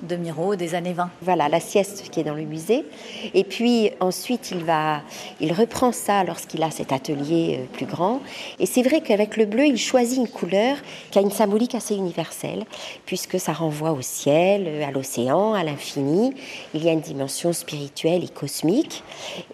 de 0.07 0.15
Miro 0.15 0.55
des 0.55 0.75
années 0.75 0.93
20. 0.93 1.09
Voilà, 1.21 1.49
la 1.49 1.59
sieste 1.59 2.09
qui 2.09 2.19
est 2.19 2.23
dans 2.23 2.33
le 2.33 2.43
musée. 2.43 2.85
Et 3.33 3.43
puis 3.43 3.91
ensuite, 3.99 4.51
il, 4.51 4.63
va, 4.63 5.01
il 5.39 5.53
reprend 5.53 5.91
ça 5.91 6.23
lorsqu'il 6.23 6.63
a 6.63 6.71
cet 6.71 6.91
atelier 6.91 7.59
euh, 7.59 7.65
plus 7.73 7.85
grand. 7.85 8.21
Et 8.59 8.65
c'est 8.65 8.81
vrai 8.81 9.01
qu'avec 9.01 9.37
le 9.37 9.45
bleu, 9.45 9.65
il 9.65 9.77
choisit 9.77 10.17
une 10.17 10.27
couleur 10.27 10.77
qui 11.11 11.19
a 11.19 11.21
une 11.21 11.31
symbolique 11.31 11.75
assez 11.75 11.95
universelle, 11.95 12.65
puisque 13.05 13.39
ça 13.39 13.53
renvoie 13.53 13.91
au 13.91 14.01
ciel, 14.01 14.83
à 14.83 14.91
l'océan, 14.91 15.53
à 15.53 15.63
l'infini. 15.63 16.33
Il 16.73 16.83
y 16.83 16.89
a 16.89 16.91
une 16.91 17.01
dimension 17.01 17.53
spirituelle 17.53 18.23
et 18.23 18.29
cosmique 18.29 19.03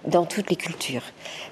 dans 0.05 0.25
toutes 0.25 0.49
les 0.49 0.55
cultures. 0.55 1.03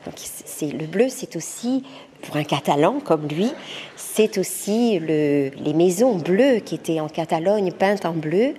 Donc, 0.06 0.16
c'est, 0.18 0.72
le 0.72 0.86
bleu, 0.86 1.08
c'est 1.10 1.36
aussi 1.36 1.84
pour 2.22 2.38
un 2.38 2.44
Catalan 2.44 3.00
comme 3.00 3.28
lui, 3.28 3.52
c'est 3.96 4.38
aussi 4.38 5.00
le, 5.00 5.50
les 5.64 5.74
maisons 5.74 6.16
bleues 6.16 6.60
qui 6.60 6.76
étaient 6.76 7.00
en 7.00 7.08
Catalogne 7.08 7.72
peintes 7.72 8.06
en 8.06 8.14
bleu. 8.14 8.54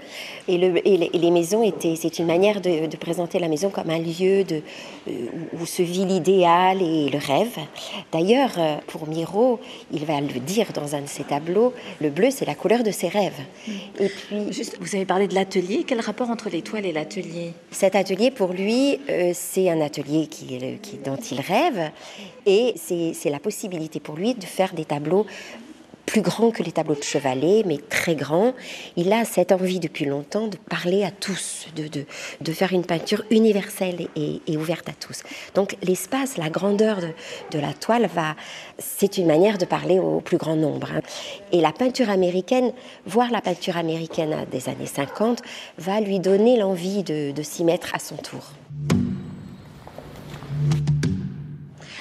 Et, 0.49 0.59
le, 0.59 0.87
et, 0.87 0.97
les, 0.97 1.31
maisons 1.31 1.63
étaient, 1.63 1.95
c'est 1.97 2.19
une 2.19 2.27
manière 2.27 2.61
de, 2.61 2.87
de, 2.87 2.97
présenter 2.97 3.39
la 3.39 3.49
maison 3.49 3.71
comme 3.71 3.91
un 3.91 3.99
lieu 3.99 4.43
de, 4.43 4.63
euh, 5.09 5.13
où 5.61 5.67
se 5.67 5.83
vit 5.83 6.05
l'idéal 6.05 6.83
et 6.83 7.09
le 7.09 7.19
rêve. 7.19 7.59
D'ailleurs, 8.11 8.53
euh, 8.59 8.77
pour 8.87 9.07
Miro, 9.07 9.61
il 9.93 10.05
va 10.07 10.21
le 10.21 10.41
dire 10.41 10.67
dans 10.75 10.95
un 10.95 11.03
de 11.03 11.09
ses 11.09 11.25
tableaux, 11.25 11.73
le 12.01 12.11
bleu, 12.11 12.31
c'est 12.31 12.47
la 12.47 12.55
couleur 12.55 12.83
de 12.83 12.91
ses 12.91 13.09
rêves. 13.09 13.41
Et 14.01 14.09
puis, 14.09 14.53
Juste, 14.53 14.79
vous 14.81 14.97
avez 14.97 15.05
parlé 15.05 15.29
de 15.29 15.35
l'atelier. 15.35 15.85
Quel 15.87 16.01
rapport 16.01 16.31
entre 16.31 16.51
l'étoile 16.51 16.87
et 16.87 16.93
l'atelier? 16.93 17.53
Cet 17.71 17.95
atelier, 17.95 18.31
pour 18.31 18.53
lui, 18.53 18.99
euh, 19.09 19.33
c'est 19.35 19.71
un 19.71 19.81
atelier 19.81 20.27
qui, 20.27 20.59
qui, 20.83 20.97
dont 20.97 21.17
il 21.17 21.41
rêve. 21.41 21.91
Et 22.47 22.75
c'est 22.77 23.31
la 23.31 23.39
possibilité 23.39 24.01
pour 24.01 24.17
lui 24.17 24.35
de 24.35 24.45
faire 24.45 24.75
des 24.75 24.85
tableaux 24.85 25.27
plus 26.11 26.23
grands 26.23 26.51
que 26.51 26.65
les 26.65 26.73
tableaux 26.73 26.97
de 26.97 27.05
chevalet, 27.05 27.63
mais 27.65 27.79
très 27.79 28.17
grands. 28.17 28.53
Il 28.97 29.13
a 29.13 29.25
cette 29.25 29.53
envie 29.53 29.79
depuis 29.79 30.07
longtemps 30.07 30.49
de 30.49 30.57
parler 30.57 31.05
à 31.05 31.13
tous, 31.13 31.69
de, 31.77 32.53
faire 32.53 32.73
une 32.73 32.85
peinture 32.85 33.23
universelle 33.31 34.09
et, 34.17 34.57
ouverte 34.57 34.89
à 34.89 34.93
tous. 34.93 35.23
Donc 35.55 35.77
l'espace, 35.85 36.37
la 36.37 36.51
grandeur 36.51 36.99
de, 37.53 37.59
la 37.61 37.73
toile, 37.73 38.11
c'est 38.79 39.19
une 39.19 39.29
manière 39.29 39.57
de 39.57 39.65
parler 39.65 40.01
au 40.01 40.21
plus 40.21 40.37
grand 40.37 40.57
nombre. 40.57 40.89
Hein. 40.97 41.01
Et 41.53 41.61
la 41.61 41.71
peinture 41.71 42.11
américaine, 42.11 42.73
voir 43.07 43.31
la 43.31 43.41
peinture 43.41 43.77
américaine 43.77 44.35
des 44.51 44.69
années 44.69 44.87
50, 44.87 45.43
va 45.79 46.01
lui 46.01 46.19
donner 46.19 46.59
l'envie 46.59 47.05
de 47.05 47.43
s'y 47.43 47.63
mettre 47.63 47.95
à 47.95 48.01
son 48.01 48.17
tour. 48.17 48.53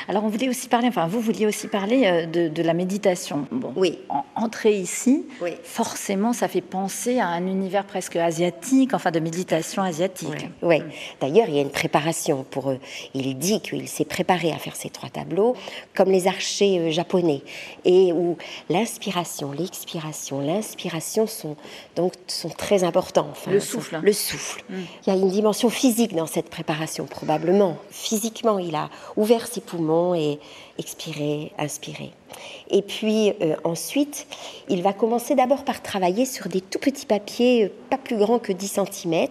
Alors, 0.10 0.24
on 0.24 0.28
voulait 0.28 0.50
aussi 0.50 0.68
parler, 0.68 0.88
enfin, 0.88 1.06
vous 1.06 1.20
vouliez 1.20 1.46
aussi 1.46 1.68
parler 1.68 2.08
euh, 2.08 2.26
de, 2.26 2.48
de 2.48 2.64
la 2.64 2.74
méditation. 2.74 3.46
Bon, 3.52 3.74
oui. 3.76 4.00
En, 4.10 4.26
entrer 4.36 4.74
ici, 4.74 5.28
oui. 5.40 5.52
forcément, 5.64 6.34
ça 6.34 6.48
fait 6.48 6.62
penser 6.62 7.20
à 7.20 7.28
un 7.28 7.46
univers 7.46 7.86
presque 7.86 8.16
asiatique, 8.16 8.96
enfin, 8.96 9.12
de 9.12 9.20
méditation 9.20 9.84
asiatique. 9.84 10.50
Oui. 10.64 10.82
oui. 10.82 10.96
D'ailleurs, 11.22 11.48
il 11.48 11.54
y 11.54 11.60
a 11.60 11.62
une 11.62 11.70
préparation 11.70 12.44
pour 12.50 12.72
eux. 12.72 12.80
Il 13.14 13.38
dit 13.38 13.62
qu'il 13.62 13.88
s'est 13.88 14.04
préparé 14.04 14.52
à 14.52 14.58
faire 14.58 14.76
ces 14.76 14.90
trois 14.90 15.10
tableaux, 15.10 15.56
comme 15.94 16.10
les 16.10 16.26
archers 16.26 16.80
euh, 16.80 16.90
japonais, 16.90 17.44
et 17.86 18.12
où 18.12 18.36
l'inspiration, 18.68 19.52
l'expiration, 19.52 20.40
l'inspiration 20.40 21.28
sont 21.28 21.56
donc 21.96 22.14
sont 22.26 22.50
très 22.50 22.84
importants. 22.84 23.28
Enfin, 23.30 23.52
le 23.52 23.60
souffle. 23.60 24.00
Le 24.02 24.14
souffle. 24.14 24.64
Mm. 24.70 24.76
Il 25.06 25.14
y 25.14 25.16
a 25.16 25.20
une 25.20 25.30
dimension 25.30 25.70
physique 25.70 26.16
dans 26.16 26.26
cette 26.26 26.50
préparation, 26.50 27.06
probablement. 27.06 27.78
Physiquement, 27.92 28.58
il 28.58 28.74
a 28.74 28.90
ouvert 29.16 29.46
ses 29.46 29.62
poumons 29.62 29.99
et 30.16 30.40
expirer, 30.80 31.52
inspirer. 31.58 32.12
Et 32.70 32.82
puis 32.82 33.34
euh, 33.42 33.56
ensuite, 33.64 34.28
il 34.70 34.82
va 34.82 34.94
commencer 34.94 35.36
d'abord 35.36 35.64
par 35.64 35.82
travailler 35.82 36.26
sur 36.26 36.48
des 36.48 36.62
tout 36.62 36.80
petits 36.80 37.06
papiers, 37.06 37.66
euh, 37.66 37.70
pas 37.90 37.98
plus 37.98 38.18
grands 38.18 38.40
que 38.40 38.54
10 38.54 38.80
cm, 38.92 39.28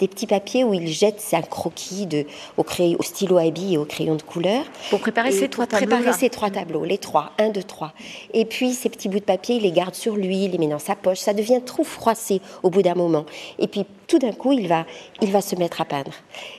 des 0.00 0.08
petits 0.08 0.26
papiers 0.26 0.64
où 0.64 0.74
il 0.74 0.88
jette 0.88 1.24
un 1.32 1.42
croquis 1.42 2.06
de, 2.06 2.26
au, 2.56 2.62
crayon, 2.62 2.96
au 2.98 3.02
stylo 3.02 3.38
à 3.38 3.48
billes 3.50 3.74
et 3.74 3.78
au 3.78 3.84
crayon 3.84 4.16
de 4.16 4.22
couleur. 4.22 4.64
Pour 4.90 5.00
préparer 5.00 5.32
ces 5.32 5.48
trois 5.48 5.66
tableaux. 5.66 5.86
Préparer 5.86 6.12
ces 6.12 6.30
trois 6.30 6.50
tableaux, 6.50 6.84
les 6.84 6.98
trois, 6.98 7.32
un, 7.38 7.50
deux, 7.50 7.62
trois. 7.62 7.92
Et 8.34 8.44
puis 8.44 8.72
ces 8.72 8.88
petits 8.88 9.08
bouts 9.08 9.20
de 9.20 9.24
papier, 9.24 9.56
il 9.56 9.62
les 9.62 9.72
garde 9.72 9.94
sur 9.94 10.16
lui, 10.16 10.44
il 10.44 10.50
les 10.52 10.58
met 10.58 10.66
dans 10.66 10.78
sa 10.78 10.96
poche. 10.96 11.18
Ça 11.18 11.32
devient 11.32 11.60
trop 11.64 11.84
froissé 11.84 12.40
au 12.62 12.70
bout 12.70 12.82
d'un 12.82 12.94
moment. 12.94 13.24
Et 13.58 13.68
puis 13.68 13.84
tout 14.06 14.18
d'un 14.18 14.32
coup, 14.32 14.52
il 14.52 14.66
va, 14.66 14.86
il 15.22 15.30
va 15.30 15.40
se 15.40 15.54
mettre 15.54 15.80
à 15.80 15.84
peindre. 15.84 16.10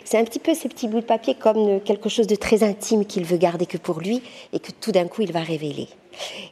C'est 0.05 0.17
un 0.17 0.23
petit 0.23 0.39
peu 0.39 0.53
ces 0.55 0.69
petits 0.69 0.87
bouts 0.87 1.01
de 1.01 1.05
papier 1.05 1.35
comme 1.35 1.81
quelque 1.81 2.07
chose 2.07 2.27
de 2.27 2.35
très 2.35 2.63
intime 2.63 3.05
qu'il 3.05 3.25
veut 3.25 3.37
garder 3.37 3.65
que 3.65 3.77
pour 3.77 3.99
lui 3.99 4.21
et 4.53 4.59
que 4.59 4.71
tout 4.71 4.91
d'un 4.91 5.07
coup 5.07 5.21
il 5.21 5.31
va 5.31 5.41
révéler. 5.41 5.87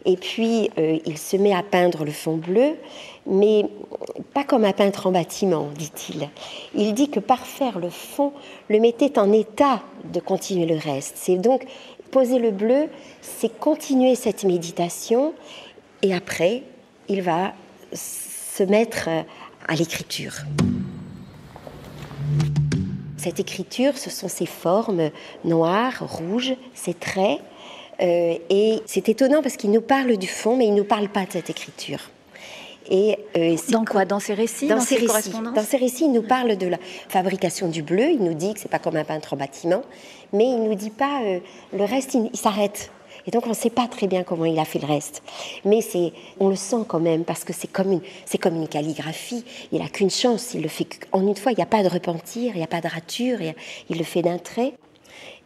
Et 0.05 0.15
puis 0.17 0.69
euh, 0.77 0.97
il 1.05 1.17
se 1.17 1.37
met 1.37 1.53
à 1.53 1.63
peindre 1.63 2.05
le 2.05 2.11
fond 2.11 2.37
bleu, 2.37 2.75
mais 3.25 3.65
pas 4.33 4.43
comme 4.43 4.65
un 4.65 4.71
peintre 4.71 5.07
en 5.07 5.11
bâtiment, 5.11 5.69
dit-il. 5.77 6.29
Il 6.75 6.93
dit 6.93 7.09
que 7.09 7.19
par 7.19 7.45
faire 7.45 7.79
le 7.79 7.89
fond 7.89 8.33
le 8.69 8.79
mettait 8.79 9.19
en 9.19 9.31
état 9.31 9.81
de 10.11 10.19
continuer 10.19 10.65
le 10.65 10.77
reste. 10.77 11.15
C'est 11.17 11.37
donc 11.37 11.65
poser 12.11 12.39
le 12.39 12.51
bleu, 12.51 12.89
c'est 13.21 13.59
continuer 13.59 14.15
cette 14.15 14.43
méditation, 14.43 15.33
et 16.01 16.13
après 16.13 16.63
il 17.07 17.21
va 17.21 17.53
se 17.93 18.63
mettre 18.63 19.09
à 19.67 19.75
l'écriture. 19.75 20.33
Cette 23.17 23.39
écriture, 23.41 23.97
ce 23.97 24.09
sont 24.09 24.29
ces 24.29 24.45
formes 24.45 25.09
noires, 25.43 25.97
rouges, 25.99 26.53
ces 26.73 26.93
traits. 26.93 27.39
Euh, 28.01 28.37
et 28.49 28.81
c'est 28.85 29.09
étonnant 29.09 29.41
parce 29.41 29.57
qu'il 29.57 29.71
nous 29.71 29.81
parle 29.81 30.17
du 30.17 30.27
fond, 30.27 30.55
mais 30.55 30.65
il 30.65 30.71
ne 30.73 30.77
nous 30.77 30.85
parle 30.85 31.09
pas 31.09 31.25
de 31.25 31.31
cette 31.31 31.49
écriture. 31.49 32.09
Et, 32.89 33.17
euh, 33.37 33.55
dans 33.69 33.85
quoi 33.85 34.05
Dans 34.05 34.19
ses 34.19 34.33
récits 34.33 34.67
Dans, 34.67 34.79
ses, 34.79 34.95
récits. 34.95 35.31
Dans 35.31 35.63
ses 35.63 35.77
récits, 35.77 36.05
il 36.05 36.11
nous 36.11 36.23
parle 36.23 36.57
de 36.57 36.67
la 36.67 36.77
fabrication 37.07 37.67
du 37.67 37.83
bleu. 37.83 38.09
Il 38.11 38.23
nous 38.23 38.33
dit 38.33 38.53
que 38.53 38.59
c'est 38.59 38.69
pas 38.69 38.79
comme 38.79 38.95
un 38.95 39.03
peintre 39.03 39.33
en 39.33 39.37
bâtiment, 39.37 39.83
mais 40.33 40.45
il 40.45 40.63
nous 40.63 40.73
dit 40.73 40.89
pas 40.89 41.21
euh, 41.23 41.39
le 41.73 41.83
reste. 41.83 42.15
Il, 42.15 42.35
s'arrête. 42.35 42.89
Et 43.27 43.31
donc 43.31 43.45
on 43.45 43.49
ne 43.49 43.53
sait 43.55 43.69
pas 43.69 43.87
très 43.87 44.07
bien 44.07 44.23
comment 44.23 44.45
il 44.45 44.57
a 44.57 44.65
fait 44.65 44.79
le 44.79 44.87
reste, 44.87 45.21
mais 45.65 45.81
c'est, 45.81 46.13
on 46.39 46.47
le 46.47 46.55
sent 46.55 46.83
quand 46.87 47.01
même 47.01 47.25
parce 47.25 47.43
que 47.43 47.53
c'est 47.53 47.67
comme 47.67 47.91
une, 47.91 48.01
c'est 48.25 48.37
comme 48.39 48.55
une 48.55 48.67
calligraphie. 48.67 49.43
Il 49.71 49.81
a 49.81 49.89
qu'une 49.89 50.09
chance. 50.09 50.53
Il 50.55 50.63
le 50.63 50.69
fait 50.69 50.87
en 51.11 51.27
une 51.27 51.35
fois. 51.35 51.51
Il 51.51 51.55
n'y 51.55 51.63
a 51.63 51.67
pas 51.67 51.83
de 51.83 51.89
repentir, 51.89 52.53
il 52.55 52.57
n'y 52.57 52.63
a 52.63 52.67
pas 52.67 52.81
de 52.81 52.87
rature. 52.87 53.37
Il, 53.89 53.97
le 53.97 54.03
fait 54.03 54.23
d'un 54.23 54.39
trait. 54.39 54.73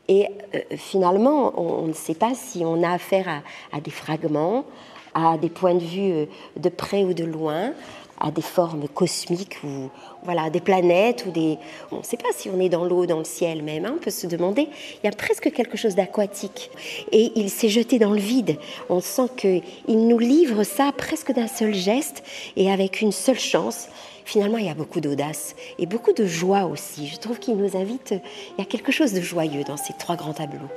Et 0.07 0.27
euh, 0.53 0.59
finalement, 0.75 1.53
on, 1.59 1.87
ne 1.87 1.93
sait 1.93 2.15
pas 2.15 2.33
si 2.35 2.63
on 2.65 2.83
a 2.83 2.91
affaire 2.91 3.41
à 3.71 3.79
des 3.79 3.91
fragments, 3.91 4.65
à 5.13 5.37
des 5.37 5.49
points 5.49 5.75
de 5.75 5.83
vue 5.83 6.11
euh, 6.11 6.25
de 6.57 6.69
près 6.69 7.03
ou 7.03 7.13
de 7.13 7.23
loin, 7.23 7.73
à 8.19 8.31
des 8.31 8.41
formes 8.41 8.87
cosmiques 8.87 9.57
ou 9.63 9.89
voilà 10.23 10.49
des 10.49 10.61
planètes 10.61 11.25
ou 11.27 11.31
des 11.31 11.57
on 11.91 11.97
ne 11.97 12.03
sait 12.03 12.17
pas 12.17 12.29
si 12.33 12.49
on 12.49 12.59
est 12.59 12.69
dans 12.69 12.85
l'eau 12.85 13.05
dans 13.05 13.17
le 13.17 13.25
ciel 13.25 13.63
même 13.63 13.85
hein, 13.85 13.93
on 13.95 13.99
peut 13.99 14.11
se 14.11 14.27
demander. 14.27 14.69
Il 15.03 15.05
y 15.05 15.09
a 15.09 15.11
presque 15.11 15.51
quelque 15.51 15.77
chose 15.77 15.95
d'aquatique. 15.95 16.71
Et 17.11 17.31
il 17.35 17.49
s'est 17.49 17.69
jeté 17.69 17.99
dans 17.99 18.11
le 18.11 18.19
vide. 18.19 18.57
On 18.89 19.01
sent 19.01 19.29
que 19.35 19.61
il 19.87 20.07
nous 20.07 20.19
livre 20.19 20.63
ça 20.63 20.91
presque 20.95 21.33
d'un 21.33 21.47
seul 21.47 21.73
geste 21.73 22.23
et 22.55 22.71
avec 22.71 23.01
une 23.01 23.11
seule 23.11 23.39
chance 23.39 23.87
finalement 24.25 24.57
il 24.57 24.65
y 24.65 24.69
a 24.69 24.75
beaucoup 24.75 25.01
d'audace 25.01 25.55
et 25.79 25.85
beaucoup 25.85 26.13
de 26.13 26.25
joie 26.25 26.65
aussi. 26.65 27.07
Je 27.07 27.17
trouve 27.17 27.39
qu'il 27.39 27.55
nous 27.55 27.77
invite 27.77 28.13
il 28.57 28.59
y 28.59 28.61
a 28.61 28.65
quelque 28.65 28.91
chose 28.91 29.13
de 29.13 29.21
joyeux 29.21 29.63
dans 29.63 29.77
ces 29.77 29.93
trois 29.93 30.15
grands 30.15 30.33
tableaux 30.33 30.69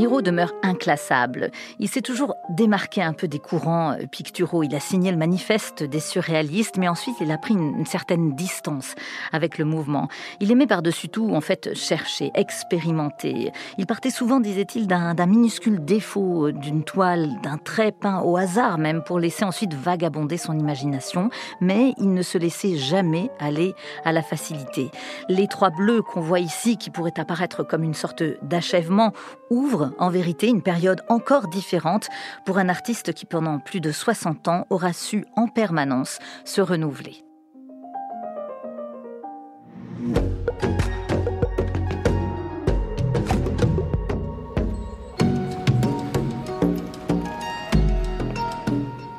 Miro 0.00 0.22
demeure 0.22 0.54
inclassable. 0.62 1.50
Il 1.78 1.86
s'est 1.86 2.00
toujours 2.00 2.34
démarqué 2.48 3.02
un 3.02 3.12
peu 3.12 3.28
des 3.28 3.38
courants 3.38 3.92
euh, 3.92 4.06
picturaux. 4.10 4.62
Il 4.62 4.74
a 4.74 4.80
signé 4.80 5.10
le 5.10 5.18
manifeste 5.18 5.82
des 5.82 6.00
surréalistes, 6.00 6.78
mais 6.78 6.88
ensuite 6.88 7.16
il 7.20 7.30
a 7.30 7.36
pris 7.36 7.52
une, 7.52 7.84
certaine 7.84 8.34
distance 8.34 8.94
avec 9.30 9.58
le 9.58 9.66
mouvement. 9.66 10.08
Il 10.40 10.50
aimait 10.50 10.66
par-dessus 10.66 11.10
tout, 11.10 11.34
en 11.34 11.42
fait, 11.42 11.74
chercher, 11.74 12.30
expérimenter. 12.34 13.52
Il 13.76 13.84
partait 13.84 14.08
souvent, 14.08 14.40
disait-il, 14.40 14.86
d'un 14.86 15.26
minuscule 15.26 15.84
défaut, 15.84 16.46
euh, 16.46 16.52
d'une 16.54 16.82
toile, 16.82 17.38
d'un 17.42 17.58
trait 17.58 17.92
peint 17.92 18.22
au 18.22 18.38
hasard 18.38 18.78
même, 18.78 19.02
pour 19.02 19.18
laisser 19.18 19.44
ensuite 19.44 19.74
vagabonder 19.74 20.38
son 20.38 20.58
imagination, 20.58 21.28
mais 21.60 21.92
il 21.98 22.14
ne 22.14 22.22
se 22.22 22.38
laissait 22.38 22.78
jamais 22.78 23.30
aller 23.38 23.74
à 24.06 24.12
la 24.12 24.22
facilité. 24.22 24.90
Les 25.28 25.46
trois 25.46 25.68
bleus 25.68 26.00
qu'on 26.00 26.22
voit 26.22 26.40
ici, 26.40 26.78
qui 26.78 26.88
pourraient 26.88 27.20
apparaître 27.20 27.64
comme 27.64 27.82
une 27.82 27.92
sorte 27.92 28.22
d'achèvement, 28.40 29.12
ouvrent 29.50 29.89
en 29.98 30.10
vérité 30.10 30.48
une 30.48 30.62
période 30.62 31.02
encore 31.08 31.48
différente 31.48 32.08
pour 32.44 32.58
un 32.58 32.68
artiste 32.68 33.12
qui 33.12 33.26
pendant 33.26 33.58
plus 33.58 33.80
de 33.80 33.92
60 33.92 34.48
ans 34.48 34.66
aura 34.70 34.92
su 34.92 35.24
en 35.36 35.48
permanence 35.48 36.18
se 36.44 36.60
renouveler. 36.60 37.24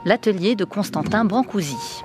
L'atelier 0.05 0.55
de 0.55 0.65
Constantin 0.65 1.25
Brancusi. 1.25 2.03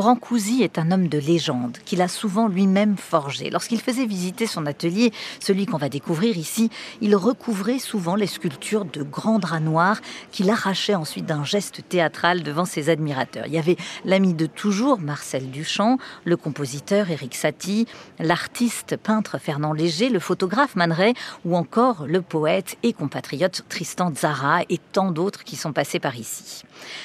Brancusi 0.00 0.62
est 0.62 0.78
un 0.78 0.92
homme 0.92 1.08
de 1.08 1.18
légende 1.18 1.76
qu'il 1.84 2.00
a 2.00 2.08
souvent 2.08 2.48
lui-même 2.48 2.96
forgé. 2.96 3.50
Lorsqu'il 3.50 3.82
faisait 3.82 4.06
visiter 4.06 4.46
son 4.46 4.64
atelier, 4.64 5.12
celui 5.40 5.66
qu'on 5.66 5.76
va 5.76 5.90
découvrir 5.90 6.38
ici, 6.38 6.70
il 7.02 7.14
recouvrait 7.14 7.78
souvent 7.78 8.14
les 8.14 8.26
sculptures 8.26 8.86
de 8.86 9.02
grands 9.02 9.38
draps 9.38 9.60
noirs 9.60 10.00
qu'il 10.32 10.48
arrachait 10.48 10.94
ensuite 10.94 11.26
d'un 11.26 11.44
geste 11.44 11.86
théâtral 11.86 12.42
devant 12.42 12.64
ses 12.64 12.88
admirateurs. 12.88 13.44
Il 13.46 13.52
y 13.52 13.58
avait 13.58 13.76
l'ami 14.06 14.32
de 14.32 14.46
toujours, 14.46 15.00
Marcel 15.00 15.50
Duchamp, 15.50 15.98
le 16.24 16.38
compositeur 16.38 17.10
Éric 17.10 17.34
Satie, 17.34 17.86
l'artiste 18.18 18.96
peintre 18.96 19.36
Fernand 19.36 19.74
Léger, 19.74 20.08
le 20.08 20.18
photographe 20.18 20.76
Man 20.76 20.96
ou 21.44 21.56
encore 21.56 22.06
le 22.06 22.22
poète 22.22 22.78
et 22.82 22.94
compatriote 22.94 23.66
Tristan 23.68 24.10
Zara 24.16 24.62
et 24.70 24.78
tant 24.92 25.10
d'autres 25.10 25.44
qui 25.44 25.56
sont 25.56 25.74
passés 25.74 26.00
par 26.00 26.16
ici. 26.16 26.62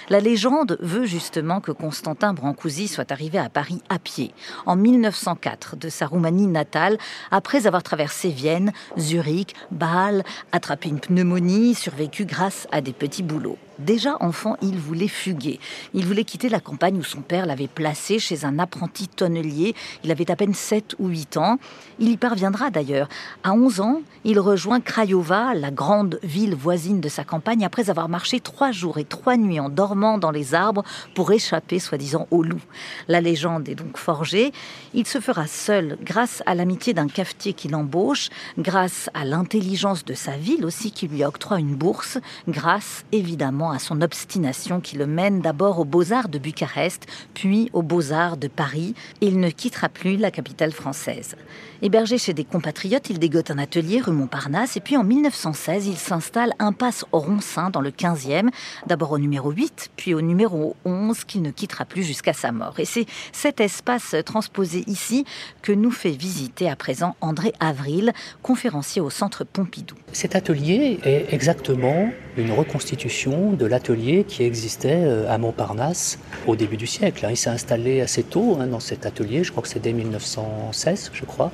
La 0.08 0.21
légende 0.21 0.77
veut 0.79 1.05
justement 1.05 1.60
que 1.60 1.73
Constantin 1.73 2.34
Brancusi 2.34 2.85
soit 2.88 3.12
arrivé 3.12 3.38
à 3.38 3.50
Paris 3.50 3.82
à 3.89 4.00
pied 4.00 4.34
en 4.65 4.76
1904 4.76 5.76
de 5.76 5.89
sa 5.89 6.08
Roumanie 6.08 6.48
natale 6.48 6.98
après 7.32 7.67
avoir 7.67 7.84
traversé 7.84 8.30
Vienne, 8.30 8.71
Zurich, 8.98 9.56
Bâle, 9.71 10.24
attrapé 10.52 10.89
une 10.89 11.00
pneumonie, 11.00 11.76
survécu 11.76 12.26
grâce 12.26 12.67
à 12.71 12.82
des 12.82 12.93
petits 12.93 13.24
boulots. 13.24 13.58
Déjà 13.80 14.16
enfant, 14.22 14.56
il 14.62 14.78
voulait 14.78 15.10
fuguer. 15.10 15.60
Il 15.94 16.06
voulait 16.06 16.24
quitter 16.24 16.48
la 16.48 16.62
campagne 16.62 16.98
où 16.98 17.04
son 17.04 17.22
père 17.22 17.46
l'avait 17.46 17.68
placé 17.68 18.20
chez 18.20 18.46
un 18.46 18.58
apprenti 18.58 19.10
tonnelier. 19.10 19.76
Il 20.04 20.12
avait 20.12 20.32
à 20.32 20.38
peine 20.38 20.54
7 20.54 20.96
ou 21.00 21.08
8 21.08 21.38
ans. 21.38 21.58
Il 22.00 22.10
y 22.10 22.16
parviendra 22.16 22.70
d'ailleurs. 22.70 23.10
À 23.44 23.52
11 23.52 23.82
ans, 23.82 24.02
il 24.24 24.40
rejoint 24.40 24.80
Craiova, 24.80 25.54
la 25.54 25.72
grande 25.72 26.20
ville 26.24 26.56
voisine 26.56 27.02
de 27.02 27.10
sa 27.10 27.26
campagne, 27.26 27.66
après 27.66 27.90
avoir 27.90 28.08
marché 28.08 28.40
trois 28.40 28.72
jours 28.72 28.98
et 28.98 29.04
trois 29.04 29.36
nuits 29.36 29.60
en 29.60 29.70
dormant 29.70 30.18
dans 30.18 30.32
les 30.32 30.56
arbres 30.56 30.84
pour 31.14 31.32
échapper, 31.34 31.80
soi-disant, 31.80 32.28
au 32.32 32.44
loup. 32.44 32.62
La 33.10 33.20
légende 33.20 33.68
est 33.68 33.76
donc 33.76 33.98
forgée. 33.98 34.54
Il 34.94 35.06
se 35.06 35.20
fera 35.20 35.48
seul 35.48 35.98
grâce 36.02 36.42
à 36.46 36.56
l'amitié 36.56 36.94
d'un 36.94 37.08
cafetier 37.08 37.54
qui 37.54 37.68
l'embauche, 37.68 38.30
grâce 38.58 39.10
à 39.14 39.26
l'intelligence 39.26 40.06
de 40.06 40.14
sa 40.14 40.38
ville 40.38 40.66
aussi 40.66 40.92
qui 40.92 41.08
lui 41.08 41.26
octroie 41.26 41.60
une 41.60 41.76
bourse, 41.76 42.20
grâce 42.48 43.04
évidemment 43.12 43.64
à 43.71 43.80
son 43.80 44.01
obstination 44.01 44.80
qui 44.80 44.97
le 44.97 45.08
mène 45.08 45.41
d'abord 45.41 45.80
aux 45.80 45.86
Beaux-Arts 45.86 46.30
de 46.30 46.39
Bucarest, 46.39 47.06
puis 47.34 47.69
aux 47.73 47.82
Beaux-Arts 47.82 48.38
de 48.38 48.47
Paris. 48.47 48.95
Il 49.21 49.39
ne 49.39 49.49
quittera 49.49 49.89
plus 49.89 50.17
la 50.17 50.32
capitale 50.32 50.71
française. 50.71 51.36
Hébergé 51.82 52.17
chez 52.17 52.34
des 52.34 52.45
compatriotes, 52.45 53.10
il 53.10 53.19
dégote 53.19 53.51
un 53.51 53.58
atelier 53.58 53.99
rue 53.99 54.13
Montparnasse 54.13 54.78
et 54.78 54.80
puis 54.80 54.97
en 54.97 55.04
1916, 55.04 55.88
il 55.88 55.97
s'installe 55.97 56.54
impasse 56.60 57.06
Roncin 57.12 57.69
dans 57.69 57.82
le 57.82 57.91
15e, 57.91 58.49
d'abord 58.88 59.12
au 59.12 59.19
numéro 59.19 59.51
8, 59.51 59.91
puis 59.95 60.13
au 60.13 60.21
numéro 60.21 60.75
11 60.86 61.23
qu'il 61.25 61.41
ne 61.41 61.51
quittera 61.51 61.86
plus 61.86 62.04
jusqu'à 62.04 62.34
sa 62.34 62.51
mort. 62.51 62.80
Et 62.80 62.86
c'est 62.86 63.06
cet 63.32 63.60
espace 63.60 64.15
transposé 64.25 64.84
ici 64.88 65.25
que 65.62 65.71
nous 65.71 65.91
fait 65.91 66.12
visiter 66.12 66.69
à 66.69 66.75
présent 66.75 67.15
André 67.21 67.54
Avril, 67.60 68.13
conférencier 68.41 69.01
au 69.01 69.10
Centre 69.10 69.43
Pompidou. 69.43 69.95
Cet 70.12 70.36
atelier 70.36 70.99
est 71.04 71.34
exactement 71.34 72.10
une 72.38 72.51
reconstitution 72.51 73.54
de 73.56 73.65
l'atelier 73.65 74.26
qui 74.28 74.44
existait 74.44 75.04
euh, 75.04 75.32
à 75.32 75.38
Montparnasse 75.38 76.20
au 76.48 76.56
début 76.56 76.78
du 76.78 76.88
siècle. 76.88 77.26
Hein. 77.26 77.30
Il 77.32 77.38
s'est 77.38 77.50
installé 77.50 78.02
assez 78.02 78.24
tôt 78.24 78.58
hein, 78.60 78.68
dans 78.68 78.80
cet 78.80 79.06
atelier, 79.06 79.44
je 79.44 79.52
crois 79.52 79.63
que 79.63 79.70
c'est 79.70 79.82
dès 79.82 79.94
1916, 79.94 81.12
je 81.13 81.26
crois, 81.26 81.52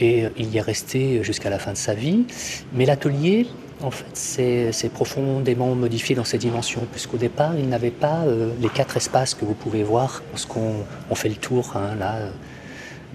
et 0.00 0.24
euh, 0.24 0.30
il 0.36 0.50
y 0.50 0.58
est 0.58 0.62
resté 0.62 1.22
jusqu'à 1.22 1.50
la 1.50 1.58
fin 1.58 1.72
de 1.72 1.76
sa 1.76 1.94
vie. 1.94 2.24
Mais 2.72 2.86
l'atelier, 2.86 3.46
en 3.82 3.90
fait, 3.90 4.72
s'est 4.72 4.88
profondément 4.88 5.74
modifié 5.74 6.14
dans 6.14 6.24
ses 6.24 6.38
dimensions, 6.38 6.86
puisqu'au 6.90 7.16
départ, 7.16 7.54
il 7.58 7.68
n'avait 7.68 7.90
pas 7.90 8.24
euh, 8.26 8.52
les 8.60 8.68
quatre 8.68 8.96
espaces 8.96 9.34
que 9.34 9.44
vous 9.44 9.54
pouvez 9.54 9.82
voir 9.82 10.22
lorsqu'on 10.30 10.74
on 11.10 11.14
fait 11.14 11.28
le 11.28 11.36
tour 11.36 11.72
hein, 11.76 11.94
là, 11.98 12.18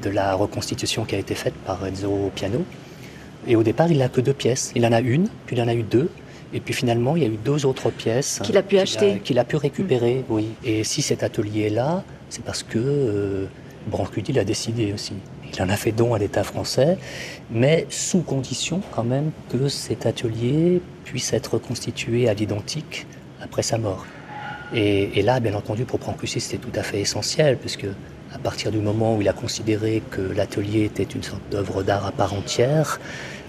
de 0.01 0.09
la 0.09 0.33
reconstitution 0.33 1.05
qui 1.05 1.15
a 1.15 1.19
été 1.19 1.35
faite 1.35 1.53
par 1.65 1.85
Enzo 1.85 2.31
Piano. 2.33 2.63
Et 3.47 3.55
au 3.55 3.63
départ, 3.63 3.91
il 3.91 3.99
n'a 3.99 4.09
que 4.09 4.21
deux 4.21 4.33
pièces. 4.33 4.71
Il 4.75 4.85
en 4.85 4.91
a 4.91 5.01
une, 5.01 5.27
puis 5.45 5.55
il 5.55 5.61
en 5.61 5.67
a 5.67 5.73
eu 5.73 5.83
deux, 5.83 6.09
et 6.53 6.59
puis 6.59 6.73
finalement, 6.73 7.15
il 7.15 7.23
y 7.23 7.25
a 7.25 7.29
eu 7.29 7.37
deux 7.43 7.65
autres 7.65 7.89
pièces 7.89 8.39
qu'il 8.43 8.57
a 8.57 8.63
pu 8.63 8.77
acheter, 8.77 9.19
qu'il 9.23 9.39
a, 9.39 9.43
pu 9.43 9.55
récupérer. 9.55 10.23
Mm. 10.27 10.33
Oui. 10.33 10.47
Et 10.63 10.83
si 10.83 11.01
cet 11.01 11.23
atelier 11.23 11.63
est 11.63 11.69
là, 11.69 12.03
c'est 12.29 12.43
parce 12.43 12.63
que 12.63 12.79
euh, 12.79 13.45
Brancusi 13.87 14.33
l'a 14.33 14.43
décidé 14.43 14.93
aussi. 14.93 15.13
Il 15.53 15.61
en 15.61 15.69
a 15.69 15.77
fait 15.77 15.91
don 15.91 16.13
à 16.13 16.19
l'État 16.19 16.43
français, 16.43 16.97
mais 17.51 17.85
sous 17.89 18.21
condition 18.21 18.81
quand 18.91 19.03
même 19.03 19.31
que 19.49 19.67
cet 19.69 20.05
atelier 20.05 20.81
puisse 21.03 21.33
être 21.33 21.57
constitué 21.57 22.27
à 22.27 22.33
l'identique 22.33 23.05
après 23.41 23.63
sa 23.63 23.77
mort. 23.77 24.05
Et, 24.73 25.21
là, 25.21 25.39
bien 25.39 25.53
entendu, 25.53 25.85
pour 25.85 25.99
Brancusi, 25.99 26.39
c'était 26.41 26.57
tout 26.57 26.77
à 26.77 26.83
fait 26.83 26.99
essentiel, 26.99 27.57
puisque 27.57 27.85
à 28.33 28.37
partir 28.39 28.71
du 28.71 28.79
moment 28.79 29.15
où 29.15 29.21
il 29.21 29.29
a 29.29 29.33
considéré 29.33 30.01
que 30.09 30.21
l'atelier 30.21 30.83
était 30.83 31.03
une 31.03 31.23
sorte 31.23 31.43
d'œuvre 31.51 31.83
d'art 31.83 32.05
à 32.05 32.11
part 32.11 32.33
entière, 32.33 32.99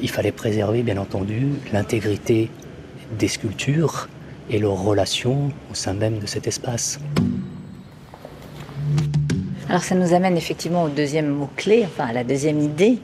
il 0.00 0.10
fallait 0.10 0.30
préserver, 0.30 0.82
bien 0.82 0.98
entendu, 0.98 1.48
l'intégrité 1.72 2.50
des 3.18 3.28
sculptures 3.28 4.08
et 4.50 4.58
leur 4.58 4.82
relation 4.82 5.52
au 5.70 5.74
sein 5.74 5.94
même 5.94 6.18
de 6.18 6.26
cet 6.26 6.46
espace. 6.46 6.98
Alors 9.68 9.82
ça 9.82 9.94
nous 9.94 10.14
amène 10.14 10.36
effectivement 10.36 10.84
au 10.84 10.88
deuxième 10.88 11.28
mot-clé, 11.28 11.84
enfin 11.84 12.06
à 12.08 12.12
la 12.12 12.24
deuxième 12.24 12.60
idée. 12.60 12.98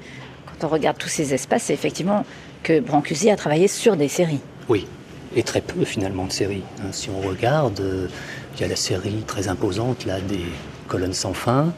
Quand 0.47 0.67
on 0.67 0.71
regarde 0.71 0.97
tous 0.97 1.09
ces 1.09 1.35
espaces, 1.35 1.65
c'est 1.65 1.75
effectivement 1.75 2.25
que 2.63 2.79
Brancusi 2.81 3.31
a 3.31 3.37
travaillé 3.37 3.67
sur 3.67 3.97
des 3.97 4.09
séries. 4.09 4.41
Oui, 4.69 4.87
et 5.35 5.43
très 5.43 5.61
peu 5.61 5.85
finalement 5.85 6.27
de 6.27 6.33
séries. 6.33 6.63
Hein. 6.81 6.93
Si 6.93 7.11
on 7.11 7.21
regarde, 7.27 7.81
euh, 7.81 8.07
il 8.55 8.61
y 8.61 8.65
a 8.65 8.69
la 8.69 8.77
série 8.77 9.25
très 9.27 9.49
imposante 9.49 10.07
là 10.07 10.21
des 10.21 10.45
colonnes 10.87 11.15
sans 11.15 11.33
fin, 11.33 11.73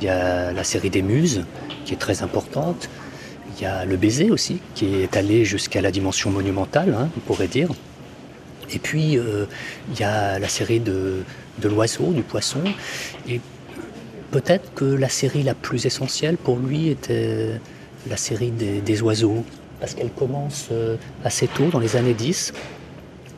il 0.00 0.06
y 0.06 0.08
a 0.08 0.52
la 0.52 0.64
série 0.64 0.90
des 0.90 1.02
muses 1.02 1.44
qui 1.84 1.92
est 1.92 1.98
très 1.98 2.22
importante, 2.22 2.88
il 3.60 3.64
y 3.64 3.66
a 3.66 3.84
le 3.84 3.96
baiser 3.96 4.30
aussi 4.30 4.60
qui 4.74 4.94
est 4.96 5.16
allé 5.16 5.44
jusqu'à 5.44 5.80
la 5.80 5.90
dimension 5.90 6.30
monumentale, 6.30 6.94
hein, 6.98 7.08
on 7.16 7.20
pourrait 7.20 7.48
dire. 7.48 7.70
Et 8.72 8.78
puis 8.78 9.18
euh, 9.18 9.46
il 9.92 10.00
y 10.00 10.02
a 10.02 10.38
la 10.38 10.48
série 10.48 10.80
de, 10.80 11.22
l'oiseau, 11.62 12.12
du 12.12 12.22
poisson, 12.22 12.62
et 13.28 13.40
peut-être 14.30 14.72
que 14.74 14.84
la 14.84 15.08
série 15.08 15.42
la 15.42 15.54
plus 15.54 15.86
essentielle 15.86 16.36
pour 16.36 16.58
lui 16.58 16.88
était 16.88 17.60
la 18.08 18.16
série 18.16 18.50
des, 18.50 19.02
oiseaux, 19.02 19.44
parce 19.78 19.94
qu'elle 19.94 20.10
commence 20.10 20.68
euh, 20.72 20.96
assez 21.24 21.46
tôt, 21.48 21.66
dans 21.66 21.80
les 21.80 21.96
années 21.96 22.14
10, 22.14 22.52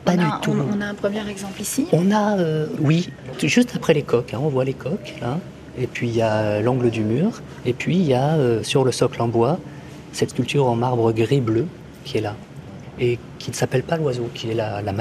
pas 0.05 0.17
du 0.17 0.25
tout. 0.41 0.51
On, 0.51 0.81
a 0.81 0.85
un 0.85 0.93
premier 0.93 1.27
exemple 1.29 1.61
ici 1.61 1.87
On 1.93 2.11
a, 2.11 2.37
euh, 2.37 2.67
oui, 2.81 3.09
juste 3.41 3.73
après 3.75 3.93
les 3.93 4.03
coques, 4.03 4.33
hein, 4.33 4.39
on 4.41 4.49
voit 4.49 4.65
les 4.65 4.73
coques, 4.73 5.15
là. 5.21 5.39
Et 5.77 5.87
puis 5.87 6.07
il 6.07 6.15
y 6.15 6.21
a 6.21 6.61
l'angle 6.61 6.91
du 6.91 7.01
mur. 7.01 7.41
Et 7.65 7.73
puis 7.73 7.95
il 7.95 8.05
y 8.05 8.13
a 8.13 8.35
euh, 8.35 8.61
sur 8.63 8.83
le 8.83 8.91
socle 8.91 9.21
en 9.21 9.27
bois 9.27 9.59
cette 10.13 10.29
sculpture 10.29 10.67
en 10.67 10.75
marbre 10.75 11.11
gris-bleu 11.11 11.65
qui 12.05 12.17
est 12.17 12.21
là. 12.21 12.35
Et 12.99 13.17
qui 13.39 13.49
ne 13.49 13.55
s'appelle 13.55 13.83
pas 13.83 13.97
l'oiseau, 13.97 14.29
qui 14.33 14.51
est 14.51 14.53
la, 14.53 14.81
la. 14.81 14.93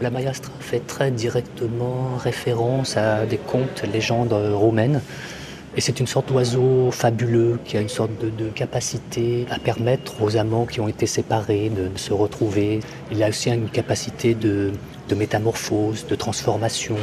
La 0.00 0.10
maillastra 0.10 0.52
fait 0.58 0.84
très 0.84 1.10
directement 1.12 2.16
référence 2.16 2.96
à 2.96 3.24
des 3.24 3.36
contes, 3.36 3.84
légendes 3.92 4.32
romaines. 4.32 5.00
Et 5.76 5.80
c'est 5.80 6.00
une 6.00 6.06
sorte 6.06 6.28
d'oiseau 6.28 6.90
fabuleux 6.90 7.58
qui 7.64 7.76
a 7.76 7.80
une 7.80 7.88
sorte 7.88 8.10
de, 8.20 8.48
capacité 8.48 9.46
à 9.50 9.58
permettre 9.58 10.20
aux 10.22 10.36
amants 10.36 10.66
qui 10.66 10.80
ont 10.80 10.88
été 10.88 11.06
séparés 11.06 11.70
de, 11.70 11.96
se 11.96 12.12
retrouver. 12.12 12.80
Il 13.10 13.22
a 13.22 13.28
aussi 13.28 13.50
une 13.50 13.68
capacité 13.68 14.34
de, 14.34 14.72
métamorphose, 15.16 16.06
de 16.06 16.14
transformation. 16.14 16.96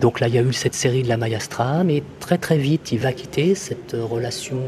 Donc 0.00 0.20
là, 0.20 0.28
il 0.28 0.34
y 0.34 0.38
a 0.38 0.42
eu 0.42 0.52
cette 0.52 0.74
série 0.74 1.02
de 1.02 1.08
la 1.08 1.16
Maillastra, 1.16 1.84
mais 1.84 2.02
très 2.20 2.38
très 2.38 2.58
vite, 2.58 2.92
il 2.92 2.98
va 2.98 3.12
quitter 3.12 3.54
cette 3.54 3.96
relation 3.98 4.58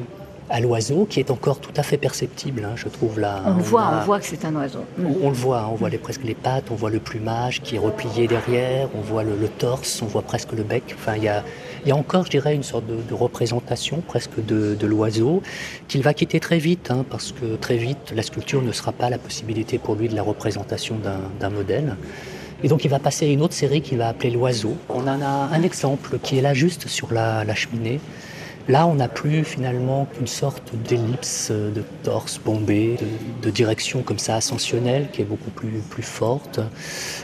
à 0.51 0.61
l'oiseau 0.61 1.07
qui 1.09 1.21
est 1.21 1.31
encore 1.31 1.61
tout 1.61 1.73
à 1.77 1.83
fait 1.83 1.97
perceptible, 1.97 2.65
hein, 2.65 2.75
je 2.77 2.89
trouve 2.89 3.21
là. 3.21 3.43
On, 3.47 3.53
voit, 3.55 3.91
on 4.01 4.05
voit 4.05 4.21
que 4.21 4.27
c'est 4.27 4.45
un 4.45 4.55
oiseau. 4.55 4.85
On, 4.99 5.29
le 5.29 5.35
voit, 5.35 5.61
hein, 5.61 5.69
on 5.71 5.75
voit 5.75 5.91
les, 5.91 5.99
presque 5.99 6.25
les 6.25 6.35
pattes, 6.35 6.65
on 6.71 6.75
voit 6.75 6.91
le 6.91 7.01
plumage 7.01 7.61
qui 7.63 7.77
est 7.77 7.79
replié 7.79 8.27
derrière, 8.27 8.89
on 8.95 9.01
voit 9.01 9.25
le, 9.25 9.49
torse, 9.49 10.01
on 10.03 10.07
voit 10.07 10.23
presque 10.23 10.53
le 10.53 10.63
bec. 10.63 10.95
Enfin, 10.95 11.17
il 11.17 11.25
y 11.25 11.29
a, 11.29 11.45
y 11.85 11.91
a 11.91 11.97
encore, 11.97 12.25
je 12.25 12.31
dirais, 12.31 12.55
une 12.55 12.63
sorte 12.63 12.85
de, 12.87 13.15
représentation 13.15 14.03
presque 14.07 14.45
de, 14.45 14.87
l'oiseau 14.87 15.43
qu'il 15.87 16.03
va 16.03 16.15
quitter 16.15 16.41
très 16.41 16.59
vite, 16.59 16.91
hein, 16.91 17.05
parce 17.09 17.33
que 17.33 17.57
très 17.57 17.77
vite, 17.77 18.13
la 18.15 18.23
sculpture 18.23 18.63
ne 18.63 18.73
sera 18.73 18.93
pas 18.93 19.11
la 19.11 19.19
possibilité 19.19 19.79
pour 19.79 19.97
lui 19.97 20.09
de 20.09 20.15
la 20.15 20.23
représentation 20.23 20.97
d'un 21.41 21.51
modèle. 21.51 21.97
Et 22.63 22.69
donc 22.69 22.85
il 22.85 22.91
va 22.91 22.99
passer 22.99 23.27
à 23.27 23.29
une 23.29 23.43
autre 23.43 23.55
série 23.55 23.83
qu'il 23.83 23.99
va 23.99 24.09
appeler 24.09 24.31
l'oiseau. 24.31 24.77
On 24.89 25.03
en 25.03 25.21
a 25.21 25.49
un 25.53 25.63
exemple 25.63 26.19
qui 26.23 26.39
est 26.39 26.43
là 26.43 26.55
juste 26.55 26.89
sur 26.89 27.13
la 27.13 27.55
cheminée. 27.55 28.01
Là, 28.69 28.87
on 28.87 28.97
n'a 28.97 29.09
plus 29.09 29.45
finalement 29.45 30.07
qu'une 30.13 30.27
sorte 30.27 30.75
d'ellipse 30.87 31.51
de 31.51 31.83
torse 32.03 32.39
bombé, 32.39 32.97
de, 33.43 33.51
direction 33.51 34.03
comme 34.03 34.19
ça 34.19 34.37
ascensionnelle 34.37 35.09
qui 35.11 35.23
est 35.23 35.25
beaucoup 35.25 35.51
plus, 35.51 35.81
plus 35.89 36.03
forte. 36.03 36.61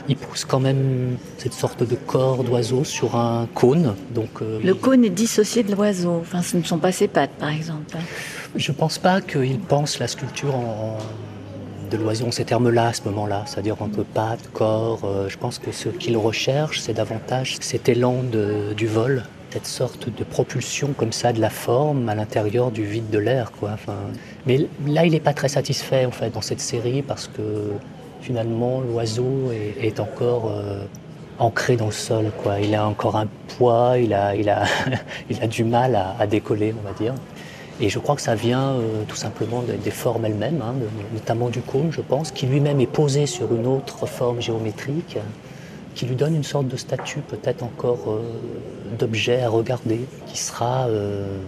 Il 0.09 0.17
pousse 0.17 0.43
quand 0.43 0.59
même 0.59 1.17
cette 1.37 1.53
sorte 1.53 1.83
de 1.83 1.95
corps 1.95 2.43
d'oiseau 2.43 2.83
sur 2.83 3.15
un 3.15 3.47
cône. 3.53 3.93
Donc, 4.15 4.41
euh, 4.41 4.59
Le 4.63 4.73
cône 4.73 5.05
est 5.05 5.11
dissocié 5.11 5.61
de 5.61 5.71
l'oiseau. 5.71 6.17
Enfin, 6.19 6.41
ce 6.41 6.57
ne 6.57 6.63
sont 6.63 6.79
pas 6.79 6.91
ses 6.91 7.07
pattes, 7.07 7.35
par 7.39 7.49
exemple. 7.49 7.95
Je 8.55 8.71
ne 8.71 8.75
pense 8.75 8.97
pas 8.97 9.21
qu'il 9.21 9.59
pense 9.59 9.99
la 9.99 10.07
sculpture 10.07 10.55
en, 10.55 10.97
de 11.91 11.97
l'oiseau 11.97 12.25
en 12.25 12.31
ces 12.31 12.45
termes-là 12.45 12.87
à 12.87 12.93
ce 12.93 13.03
moment-là, 13.05 13.43
c'est-à-dire 13.45 13.79
entre 13.83 14.03
pattes, 14.03 14.49
corps. 14.51 15.01
Euh, 15.03 15.29
je 15.29 15.37
pense 15.37 15.59
que 15.59 15.71
ce 15.71 15.89
qu'il 15.89 16.17
recherche, 16.17 16.79
c'est 16.79 16.93
davantage 16.93 17.57
cet 17.61 17.87
élan 17.87 18.23
du 18.75 18.87
vol 18.87 19.23
cette 19.55 19.67
sorte 19.67 20.09
de 20.09 20.25
propulsion 20.25 20.89
comme 20.97 21.13
ça 21.13 21.31
de 21.31 21.39
la 21.39 21.49
forme 21.49 22.09
à 22.09 22.15
l'intérieur 22.15 22.71
du 22.71 22.83
vide 22.83 23.09
de 23.09 23.19
l'air. 23.19 23.53
Mais 24.45 24.67
là, 24.85 25.05
il 25.05 25.13
n'est 25.13 25.21
pas 25.21 25.31
très 25.31 25.47
satisfait 25.47 26.05
en 26.05 26.11
dans 26.27 26.41
cette 26.41 26.59
série 26.59 27.01
parce 27.01 27.29
que 27.29 27.71
finalement 28.19 28.81
l'oiseau 28.81 29.53
est, 29.81 30.01
encore 30.01 30.51
euh, 30.51 30.83
ancré 31.39 31.77
dans 31.77 31.85
le 31.85 31.93
sol. 31.93 32.31
Quoi. 32.43 32.59
Il 32.59 32.75
a 32.75 32.85
encore 32.85 33.15
un 33.15 33.27
poids, 33.57 33.97
il 33.97 34.13
a, 34.13 34.35
il 34.35 34.49
a, 34.49 34.65
il 35.29 35.41
a 35.41 35.47
du 35.47 35.63
mal 35.63 35.95
à, 36.19 36.27
décoller, 36.27 36.75
on 36.77 36.85
va 36.85 36.91
dire. 36.91 37.13
Et 37.79 37.87
je 37.87 37.99
crois 37.99 38.15
que 38.15 38.21
ça 38.21 38.35
vient 38.35 38.71
euh, 38.73 39.03
tout 39.07 39.15
simplement 39.15 39.61
des, 39.61 39.91
formes 39.91 40.25
elles-mêmes, 40.25 40.61
hein, 40.61 40.75
notamment 41.13 41.47
du 41.47 41.61
cône, 41.61 41.93
je 41.93 42.01
pense, 42.01 42.31
qui 42.31 42.45
lui-même 42.45 42.81
est 42.81 42.91
posé 42.91 43.25
sur 43.25 43.55
une 43.55 43.67
autre 43.67 44.05
forme 44.05 44.41
géométrique 44.41 45.17
qui 45.95 46.05
lui 46.05 46.15
donne 46.15 46.35
une 46.35 46.43
sorte 46.43 46.67
de 46.67 46.77
statut 46.77 47.21
peut-être 47.21 47.63
encore 47.63 48.03
euh, 48.07 48.21
d'objet 48.99 49.41
à 49.41 49.49
regarder, 49.49 50.01
qui 50.27 50.37
sera, 50.37 50.87
euh, 50.87 51.39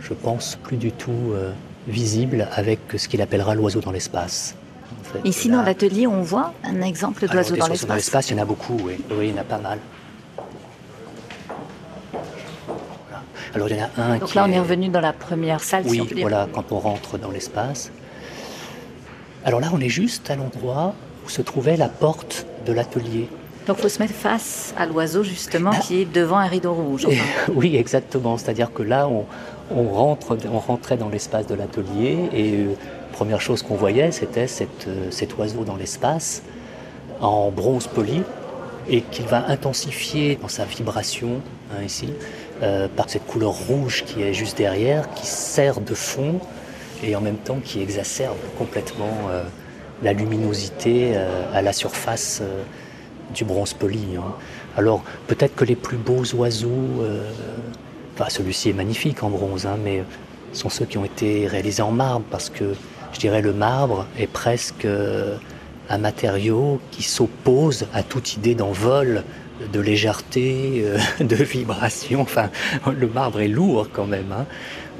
je 0.00 0.14
pense, 0.14 0.56
plus 0.62 0.76
du 0.76 0.92
tout 0.92 1.32
euh, 1.32 1.52
visible 1.88 2.48
avec 2.52 2.78
ce 2.96 3.08
qu'il 3.08 3.20
appellera 3.20 3.54
l'oiseau 3.54 3.80
dans 3.80 3.90
l'espace. 3.90 4.54
Ici, 5.24 5.48
dans 5.48 5.62
l'atelier, 5.62 6.06
on 6.06 6.22
voit 6.22 6.52
un 6.64 6.80
exemple 6.82 7.26
d'oiseau 7.26 7.56
dans 7.56 7.66
l'espace. 7.66 7.88
Dans 7.88 7.94
l'espace, 7.94 8.30
il 8.30 8.36
y 8.36 8.40
en 8.40 8.42
a 8.42 8.46
beaucoup, 8.46 8.76
oui. 8.82 8.96
Oui, 9.10 9.28
il 9.28 9.30
y 9.30 9.32
en 9.34 9.40
a 9.40 9.44
pas 9.44 9.58
mal. 9.58 9.78
Alors, 13.54 13.68
il 13.68 13.76
y 13.76 13.80
en 13.80 13.84
a 13.84 14.02
un 14.02 14.18
Donc 14.18 14.34
là, 14.34 14.44
on 14.46 14.52
est 14.52 14.58
revenu 14.58 14.88
dans 14.88 15.00
la 15.00 15.12
première 15.12 15.60
salle, 15.60 15.84
Oui, 15.86 16.06
voilà, 16.20 16.46
quand 16.52 16.70
on 16.70 16.78
rentre 16.78 17.18
dans 17.18 17.30
l'espace. 17.30 17.90
Alors 19.44 19.60
là, 19.60 19.70
on 19.72 19.80
est 19.80 19.88
juste 19.88 20.30
à 20.30 20.36
l'endroit 20.36 20.94
où 21.24 21.28
se 21.28 21.42
trouvait 21.42 21.76
la 21.76 21.88
porte 21.88 22.46
de 22.66 22.72
l'atelier. 22.72 23.28
Donc 23.66 23.78
il 23.78 23.82
faut 23.82 23.88
se 23.88 23.98
mettre 23.98 24.14
face 24.14 24.72
à 24.76 24.86
l'oiseau 24.86 25.24
justement 25.24 25.70
qui 25.70 26.02
est 26.02 26.04
devant 26.04 26.38
un 26.38 26.46
rideau 26.46 26.72
rouge. 26.72 27.06
oui, 27.54 27.76
exactement. 27.76 28.38
C'est-à-dire 28.38 28.72
que 28.72 28.82
là, 28.82 29.08
on, 29.08 29.88
rentre, 29.88 30.38
on 30.52 30.58
rentrait 30.58 30.96
dans 30.96 31.08
l'espace 31.08 31.46
de 31.46 31.54
l'atelier 31.54 32.28
et 32.32 32.52
euh, 32.54 32.74
première 33.12 33.40
chose 33.40 33.62
qu'on 33.62 33.74
voyait, 33.74 34.12
c'était 34.12 34.46
euh, 34.60 35.10
cet 35.10 35.36
oiseau 35.36 35.64
dans 35.64 35.76
l'espace 35.76 36.42
en 37.20 37.50
bronze 37.50 37.88
poli 37.88 38.22
et 38.88 39.00
qu'il 39.00 39.26
va 39.26 39.48
intensifier 39.48 40.38
dans 40.40 40.48
sa 40.48 40.64
vibration 40.64 41.40
hein, 41.72 41.82
ici 41.82 42.10
euh, 42.62 42.86
par 42.94 43.10
cette 43.10 43.26
couleur 43.26 43.52
rouge 43.52 44.04
qui 44.06 44.22
est 44.22 44.32
juste 44.32 44.58
derrière, 44.58 45.12
qui 45.14 45.26
sert 45.26 45.80
de 45.80 45.94
fond 45.94 46.38
et 47.02 47.16
en 47.16 47.20
même 47.20 47.38
temps 47.38 47.58
qui 47.64 47.82
exacerbe 47.82 48.38
complètement 48.58 49.28
la 50.02 50.14
luminosité 50.14 51.14
à 51.52 51.60
la 51.60 51.74
surface 51.74 52.40
du 53.34 53.44
bronze 53.44 53.74
poli. 53.74 54.16
Hein. 54.16 54.34
Alors 54.76 55.02
peut-être 55.26 55.54
que 55.54 55.64
les 55.64 55.76
plus 55.76 55.96
beaux 55.96 56.24
oiseaux, 56.34 56.68
euh, 57.00 57.30
enfin 58.14 58.28
celui-ci 58.28 58.70
est 58.70 58.74
magnifique 58.74 59.22
en 59.22 59.30
bronze, 59.30 59.66
hein, 59.66 59.78
mais 59.82 60.04
sont 60.52 60.68
ceux 60.68 60.84
qui 60.84 60.98
ont 60.98 61.04
été 61.04 61.46
réalisés 61.46 61.82
en 61.82 61.92
marbre, 61.92 62.24
parce 62.30 62.50
que 62.50 62.74
je 63.12 63.20
dirais 63.20 63.42
le 63.42 63.52
marbre 63.52 64.06
est 64.18 64.26
presque 64.26 64.84
euh, 64.84 65.36
un 65.88 65.98
matériau 65.98 66.80
qui 66.90 67.02
s'oppose 67.02 67.86
à 67.94 68.02
toute 68.02 68.34
idée 68.34 68.54
d'envol, 68.54 69.22
de 69.72 69.80
légèreté, 69.80 70.84
euh, 70.84 70.98
de 71.24 71.36
vibration. 71.36 72.20
Enfin, 72.20 72.50
le 72.90 73.06
marbre 73.06 73.40
est 73.40 73.48
lourd 73.48 73.88
quand 73.92 74.06
même. 74.06 74.32
Hein. 74.32 74.46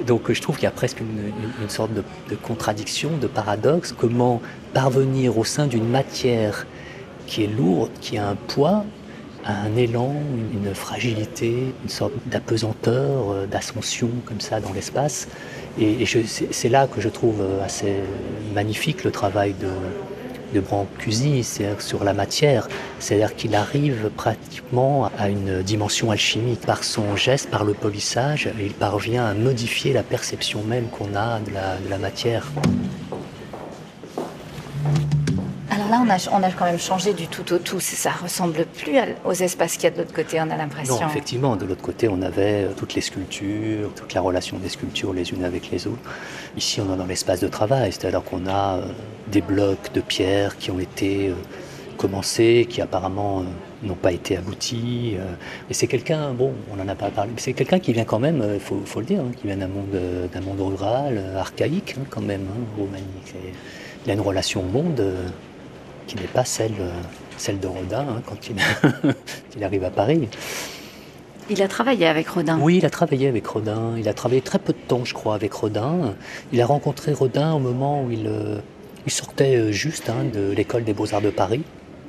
Donc 0.05 0.31
je 0.31 0.41
trouve 0.41 0.55
qu'il 0.55 0.65
y 0.65 0.67
a 0.67 0.71
presque 0.71 0.99
une, 0.99 1.69
sorte 1.69 1.93
de, 1.93 2.03
de, 2.29 2.35
contradiction, 2.35 3.17
de 3.19 3.27
paradoxe. 3.27 3.93
Comment 3.97 4.41
parvenir 4.73 5.37
au 5.37 5.43
sein 5.43 5.67
d'une 5.67 5.87
matière 5.87 6.67
qui 7.27 7.43
est 7.43 7.47
lourde, 7.47 7.91
qui 8.01 8.17
a 8.17 8.27
un 8.27 8.35
poids, 8.35 8.83
un 9.45 9.75
élan, 9.75 10.13
une 10.53 10.73
fragilité, 10.73 11.73
une 11.83 11.89
sorte 11.89 12.13
d'apesanteur, 12.25 13.31
euh, 13.31 13.45
d'ascension 13.45 14.09
comme 14.25 14.41
ça 14.41 14.59
dans 14.59 14.73
l'espace. 14.73 15.27
Et, 15.79 16.05
c'est 16.51 16.69
là 16.69 16.87
que 16.87 16.99
je 16.99 17.09
trouve 17.09 17.41
euh, 17.41 17.63
assez 17.63 17.95
magnifique 18.53 19.03
le 19.03 19.11
travail 19.11 19.53
de, 19.53 19.67
Brancusi, 20.59 21.43
c'est 21.43 21.79
sur 21.79 22.03
la 22.03 22.15
matière. 22.15 22.67
C'est-à-dire 22.97 23.35
qu'il 23.35 23.53
arrive 23.53 24.09
pratiquement 24.15 25.11
à 25.19 25.29
une 25.29 25.61
dimension 25.61 26.09
alchimique. 26.09 26.61
Par 26.61 26.83
son 26.83 27.15
geste, 27.15 27.51
par 27.51 27.63
le 27.63 27.75
polissage, 27.75 28.49
il 28.59 28.73
parvient 28.73 29.23
à 29.23 29.35
modifier 29.35 29.93
la 29.93 30.01
perception 30.01 30.63
même 30.63 30.87
qu'on 30.87 31.15
a 31.15 31.39
de 31.41 31.89
la 31.91 31.97
matière 31.99 32.47
là, 35.87 36.03
on 36.31 36.43
a, 36.43 36.51
quand 36.51 36.65
même 36.65 36.79
changé 36.79 37.13
du 37.13 37.27
tout 37.27 37.53
au 37.53 37.57
tout. 37.57 37.79
Ça 37.79 38.11
ressemble 38.11 38.65
plus 38.65 38.97
aux 39.25 39.33
espaces 39.33 39.73
qu'il 39.73 39.85
y 39.85 39.87
a 39.87 39.91
de 39.91 39.97
l'autre 39.97 40.13
côté, 40.13 40.39
on 40.39 40.49
a 40.49 40.57
l'impression. 40.57 40.99
Non, 40.99 41.07
effectivement, 41.07 41.55
de 41.55 41.65
l'autre 41.65 41.81
côté, 41.81 42.07
on 42.07 42.21
avait 42.21 42.65
euh, 42.65 42.71
toutes 42.75 42.93
les 42.93 43.01
sculptures, 43.01 43.93
toute 43.95 44.13
la 44.13 44.21
relation 44.21 44.57
des 44.57 44.69
sculptures 44.69 45.13
les 45.13 45.31
unes 45.31 45.43
avec 45.43 45.71
les 45.71 45.87
autres. 45.87 46.01
Ici, 46.55 46.81
on 46.81 46.93
est 46.93 46.97
dans 46.97 47.05
l'espace 47.05 47.39
de 47.39 47.47
travail, 47.47 47.91
c'est-à-dire 47.91 48.23
qu'on 48.23 48.47
a 48.47 48.77
euh, 48.77 48.85
des 49.27 49.41
blocs 49.41 49.93
de 49.93 50.01
pierre 50.01 50.57
qui 50.57 50.71
ont 50.71 50.79
été 50.79 51.29
euh, 51.29 51.33
commencés, 51.97 52.67
qui 52.69 52.81
apparemment 52.81 53.43
n'ont 53.81 53.95
pas 53.95 54.11
été 54.11 54.37
aboutis. 54.37 55.17
Et 55.69 55.73
c'est 55.73 55.87
quelqu'un, 55.87 56.31
bon, 56.31 56.53
on 56.71 56.75
n'en 56.75 56.87
a 56.87 56.93
pas 56.93 57.09
parlé, 57.09 57.31
mais 57.33 57.41
c'est 57.41 57.53
quelqu'un 57.53 57.79
qui 57.79 57.91
vient 57.91 58.05
quand 58.05 58.19
même, 58.19 58.43
il 58.53 58.59
faut, 58.59 58.99
le 58.99 59.05
dire, 59.05 59.21
hein, 59.21 59.31
qui 59.35 59.47
vient 59.47 59.57
d'un 59.57 59.67
monde, 59.67 59.99
d'un 60.31 60.41
monde 60.41 60.61
rural, 60.61 61.19
archaïque 61.35 61.95
hein, 61.97 62.03
quand 62.11 62.21
même, 62.21 62.45
hein, 62.51 62.59
Roumanie. 62.77 63.03
Il 64.05 64.11
a 64.11 64.13
une 64.13 64.21
relation 64.21 64.61
au 64.61 64.65
monde 64.65 65.01
qui 66.07 66.15
n'est 66.15 66.23
pas 66.23 66.45
celle, 66.45 66.73
celle 67.37 67.59
de 67.59 67.67
Rodin 67.67 68.05
hein, 68.09 68.21
quand 68.25 68.37
il, 69.55 69.63
arrive 69.63 69.83
à 69.83 69.89
Paris. 69.89 70.27
Il 71.49 71.61
a 71.61 71.67
travaillé 71.67 72.07
avec 72.07 72.27
Rodin 72.27 72.59
Oui, 72.61 72.77
il 72.77 72.85
a 72.85 72.89
travaillé 72.89 73.27
avec 73.27 73.45
Rodin. 73.45 73.95
Il 73.97 74.09
a 74.09 74.13
travaillé 74.13 74.41
très 74.41 74.59
peu 74.59 74.73
de 74.73 74.87
temps, 74.87 75.05
je 75.05 75.13
crois, 75.13 75.35
avec 75.35 75.53
Rodin. 75.53 76.15
Il 76.51 76.61
a 76.61 76.65
rencontré 76.65 77.13
Rodin 77.13 77.53
au 77.53 77.59
moment 77.59 78.03
où 78.03 78.11
il, 78.11 78.29
il 79.05 79.11
sortait 79.11 79.71
juste 79.71 80.09
hein, 80.09 80.25
de 80.33 80.51
l'école 80.51 80.83
des 80.83 80.93
beaux-arts 80.93 81.21
de 81.21 81.29
Paris. 81.29 81.63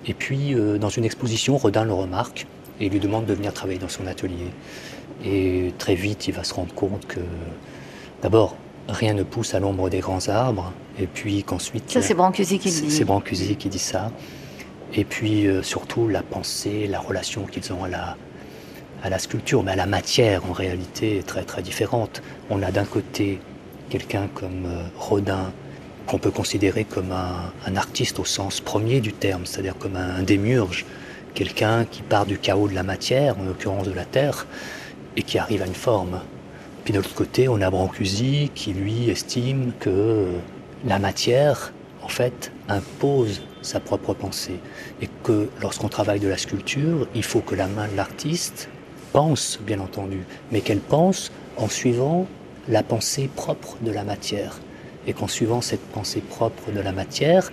Et 0.07 0.15
puis, 0.15 0.55
dans 0.81 0.89
une 0.89 1.05
exposition, 1.05 1.57
Rodin 1.57 1.85
le 1.85 1.93
remarque 1.93 2.47
et 2.81 2.89
lui 2.89 3.01
demande 3.01 3.27
de 3.27 3.35
venir 3.35 3.53
travailler 3.53 3.79
dans 3.79 3.89
son 3.89 4.07
atelier. 4.07 4.51
Et 5.25 5.73
très 5.79 5.95
vite, 5.95 6.29
il 6.29 6.35
va 6.35 6.45
se 6.45 6.55
rendre 6.55 6.73
compte 6.75 7.07
que, 7.07 7.21
d'abord, 8.23 8.57
rien 8.89 9.15
ne 9.15 9.23
pousse 9.23 9.55
à 9.55 9.61
l'ombre 9.61 9.91
des 9.91 10.01
grands 10.01 10.29
arbres, 10.29 10.73
et 10.99 11.07
puis 11.07 11.45
qu'ensuite... 11.45 11.91
Ça, 11.91 12.03
c'est 12.03 12.15
Brancusi 12.15 12.59
qui 12.59 12.71
dit. 12.71 12.91
C'est 12.91 13.05
Brancusi 13.05 13.57
qui 13.57 13.69
dit 13.69 13.79
ça. 13.79 14.11
Et 14.95 15.05
puis, 15.05 15.47
euh, 15.47 15.63
surtout, 15.63 16.09
la 16.09 16.23
pensée, 16.23 16.87
la 16.87 16.99
relation 16.99 17.45
qu'ils 17.45 17.73
ont 17.73 17.85
à 17.85 17.89
la, 17.89 18.17
à 19.03 19.11
la 19.11 19.19
sculpture, 19.19 19.63
mais 19.63 19.73
à 19.73 19.77
la 19.77 19.87
matière, 19.87 20.43
en 20.49 20.53
réalité, 20.53 21.19
est 21.19 21.27
très, 21.27 21.45
très 21.45 21.63
différente. 21.63 22.23
On 22.49 22.63
a 22.63 22.71
d'un 22.71 22.85
côté 22.85 23.41
quelqu'un 23.91 24.29
comme 24.35 24.65
euh, 24.67 24.83
Rodin, 24.99 25.53
qu'on 26.07 26.19
peut 26.19 26.31
considérer 26.31 26.85
comme 26.85 27.13
un, 27.13 27.53
un, 27.67 27.77
artiste 27.77 28.19
au 28.19 28.25
sens 28.25 28.61
premier 28.61 29.01
du 29.01 29.13
terme, 29.13 29.45
c'est-à-dire 29.45 29.77
comme 29.77 29.97
un 29.97 30.23
démiurge, 30.23 30.87
quelqu'un 31.35 31.85
qui 31.85 32.01
part 32.01 32.25
du 32.25 32.39
chaos 32.39 32.69
de 32.69 32.75
la 32.75 32.83
matière, 32.83 33.39
en 33.39 33.45
l'occurrence 33.45 33.87
de 33.87 33.93
la 33.93 34.07
terre, 34.07 34.47
et 35.17 35.23
qui 35.23 35.39
arrive 35.39 35.63
à 35.63 35.67
une 35.67 35.75
forme. 35.75 36.21
Puis 36.89 36.95
de 36.95 37.01
l'autre 37.01 37.15
côté, 37.15 37.49
on 37.49 37.61
a 37.61 37.69
Brancusi 37.69 38.51
qui 38.55 38.73
lui 38.73 39.11
estime 39.11 39.73
que 39.79 40.25
la 40.87 40.99
matière, 40.99 41.75
en 42.03 42.09
fait, 42.09 42.51
impose 42.67 43.43
sa 43.61 43.79
propre 43.79 44.15
pensée. 44.15 44.59
Et 45.03 45.11
que 45.23 45.51
lorsqu'on 45.61 45.91
travaille 45.91 46.19
de 46.19 46.29
la 46.29 46.39
sculpture, 46.39 47.07
il 47.15 47.23
faut 47.23 47.41
que 47.41 47.55
la 47.55 47.67
main 47.67 47.89
de 47.89 47.95
l'artiste 47.95 48.71
pense, 49.13 49.61
bien 49.67 49.81
entendu, 49.81 50.25
mais 50.51 50.63
qu'elle 50.63 50.81
pense 50.81 51.31
en 51.59 51.69
suivant 51.69 52.27
la 52.71 52.83
pensée 52.83 53.29
propre 53.37 53.77
de 53.83 53.91
la 53.91 54.05
matière. 54.05 54.59
Et 55.07 55.13
qu'en 55.13 55.29
suivant 55.29 55.61
cette 55.61 55.87
pensée 55.89 56.23
propre 56.23 56.71
de 56.75 56.81
la 56.81 56.93
matière, 56.93 57.53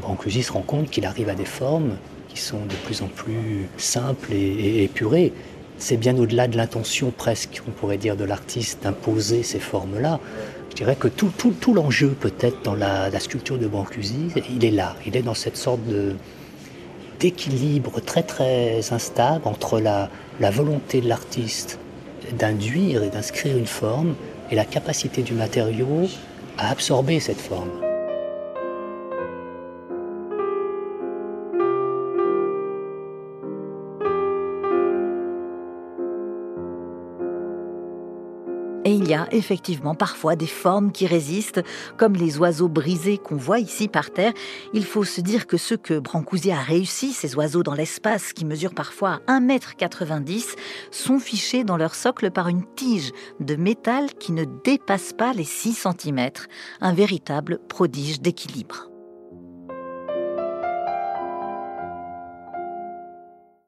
Brancusi 0.00 0.44
se 0.44 0.52
rend 0.52 0.62
compte 0.62 0.88
qu'il 0.88 1.04
arrive 1.04 1.30
à 1.30 1.34
des 1.34 1.46
formes 1.46 1.96
qui 2.28 2.38
sont 2.38 2.64
de 2.64 2.76
plus 2.86 3.02
en 3.02 3.08
plus 3.08 3.66
simples 3.76 4.32
et, 4.32 4.84
épurées. 4.84 5.32
C'est 5.78 5.96
bien 5.96 6.16
au-delà 6.18 6.48
de 6.48 6.56
l'intention 6.56 7.12
presque, 7.16 7.62
on 7.68 7.70
pourrait 7.70 7.98
dire, 7.98 8.16
de 8.16 8.24
l'artiste 8.24 8.82
d'imposer 8.82 9.42
ces 9.42 9.60
formes-là. 9.60 10.18
Je 10.70 10.74
dirais 10.74 10.96
que 10.96 11.08
tout, 11.08 11.30
tout, 11.36 11.52
tout 11.52 11.72
l'enjeu 11.72 12.16
peut-être 12.20 12.62
dans 12.62 12.74
la, 12.74 13.10
sculpture 13.20 13.58
de 13.58 13.66
Brancusi, 13.66 14.28
il 14.50 14.64
est 14.64 14.70
là. 14.70 14.96
Il 15.06 15.16
est 15.16 15.22
dans 15.22 15.34
cette 15.34 15.56
sorte 15.56 15.84
de, 15.86 16.14
d'équilibre 17.20 18.00
très 18.00 18.22
très 18.22 18.92
instable 18.92 19.46
entre 19.46 19.80
la, 19.80 20.10
la 20.40 20.50
volonté 20.50 21.00
de 21.00 21.08
l'artiste 21.08 21.78
d'induire 22.36 23.02
et 23.02 23.10
d'inscrire 23.10 23.56
une 23.56 23.66
forme 23.66 24.14
et 24.50 24.56
la 24.56 24.64
capacité 24.64 25.22
du 25.22 25.34
matériau 25.34 26.08
à 26.58 26.70
absorber 26.70 27.20
cette 27.20 27.40
forme. 27.40 27.87
Il 39.08 39.12
y 39.12 39.14
a 39.14 39.26
effectivement 39.30 39.94
parfois 39.94 40.36
des 40.36 40.46
formes 40.46 40.92
qui 40.92 41.06
résistent, 41.06 41.62
comme 41.96 42.12
les 42.12 42.36
oiseaux 42.36 42.68
brisés 42.68 43.16
qu'on 43.16 43.36
voit 43.36 43.58
ici 43.58 43.88
par 43.88 44.10
terre. 44.10 44.34
Il 44.74 44.84
faut 44.84 45.04
se 45.04 45.22
dire 45.22 45.46
que 45.46 45.56
ce 45.56 45.74
que 45.74 45.98
Brancusi 45.98 46.50
a 46.50 46.60
réussi, 46.60 47.14
ces 47.14 47.34
oiseaux 47.34 47.62
dans 47.62 47.72
l'espace 47.72 48.34
qui 48.34 48.44
mesurent 48.44 48.74
parfois 48.74 49.20
1,90 49.26 50.12
m, 50.12 50.40
sont 50.90 51.18
fichés 51.18 51.64
dans 51.64 51.78
leur 51.78 51.94
socle 51.94 52.30
par 52.30 52.48
une 52.48 52.66
tige 52.74 53.12
de 53.40 53.56
métal 53.56 54.12
qui 54.12 54.32
ne 54.32 54.44
dépasse 54.44 55.14
pas 55.14 55.32
les 55.32 55.44
6 55.44 55.86
cm. 55.88 56.28
Un 56.82 56.92
véritable 56.92 57.60
prodige 57.66 58.20
d'équilibre. 58.20 58.90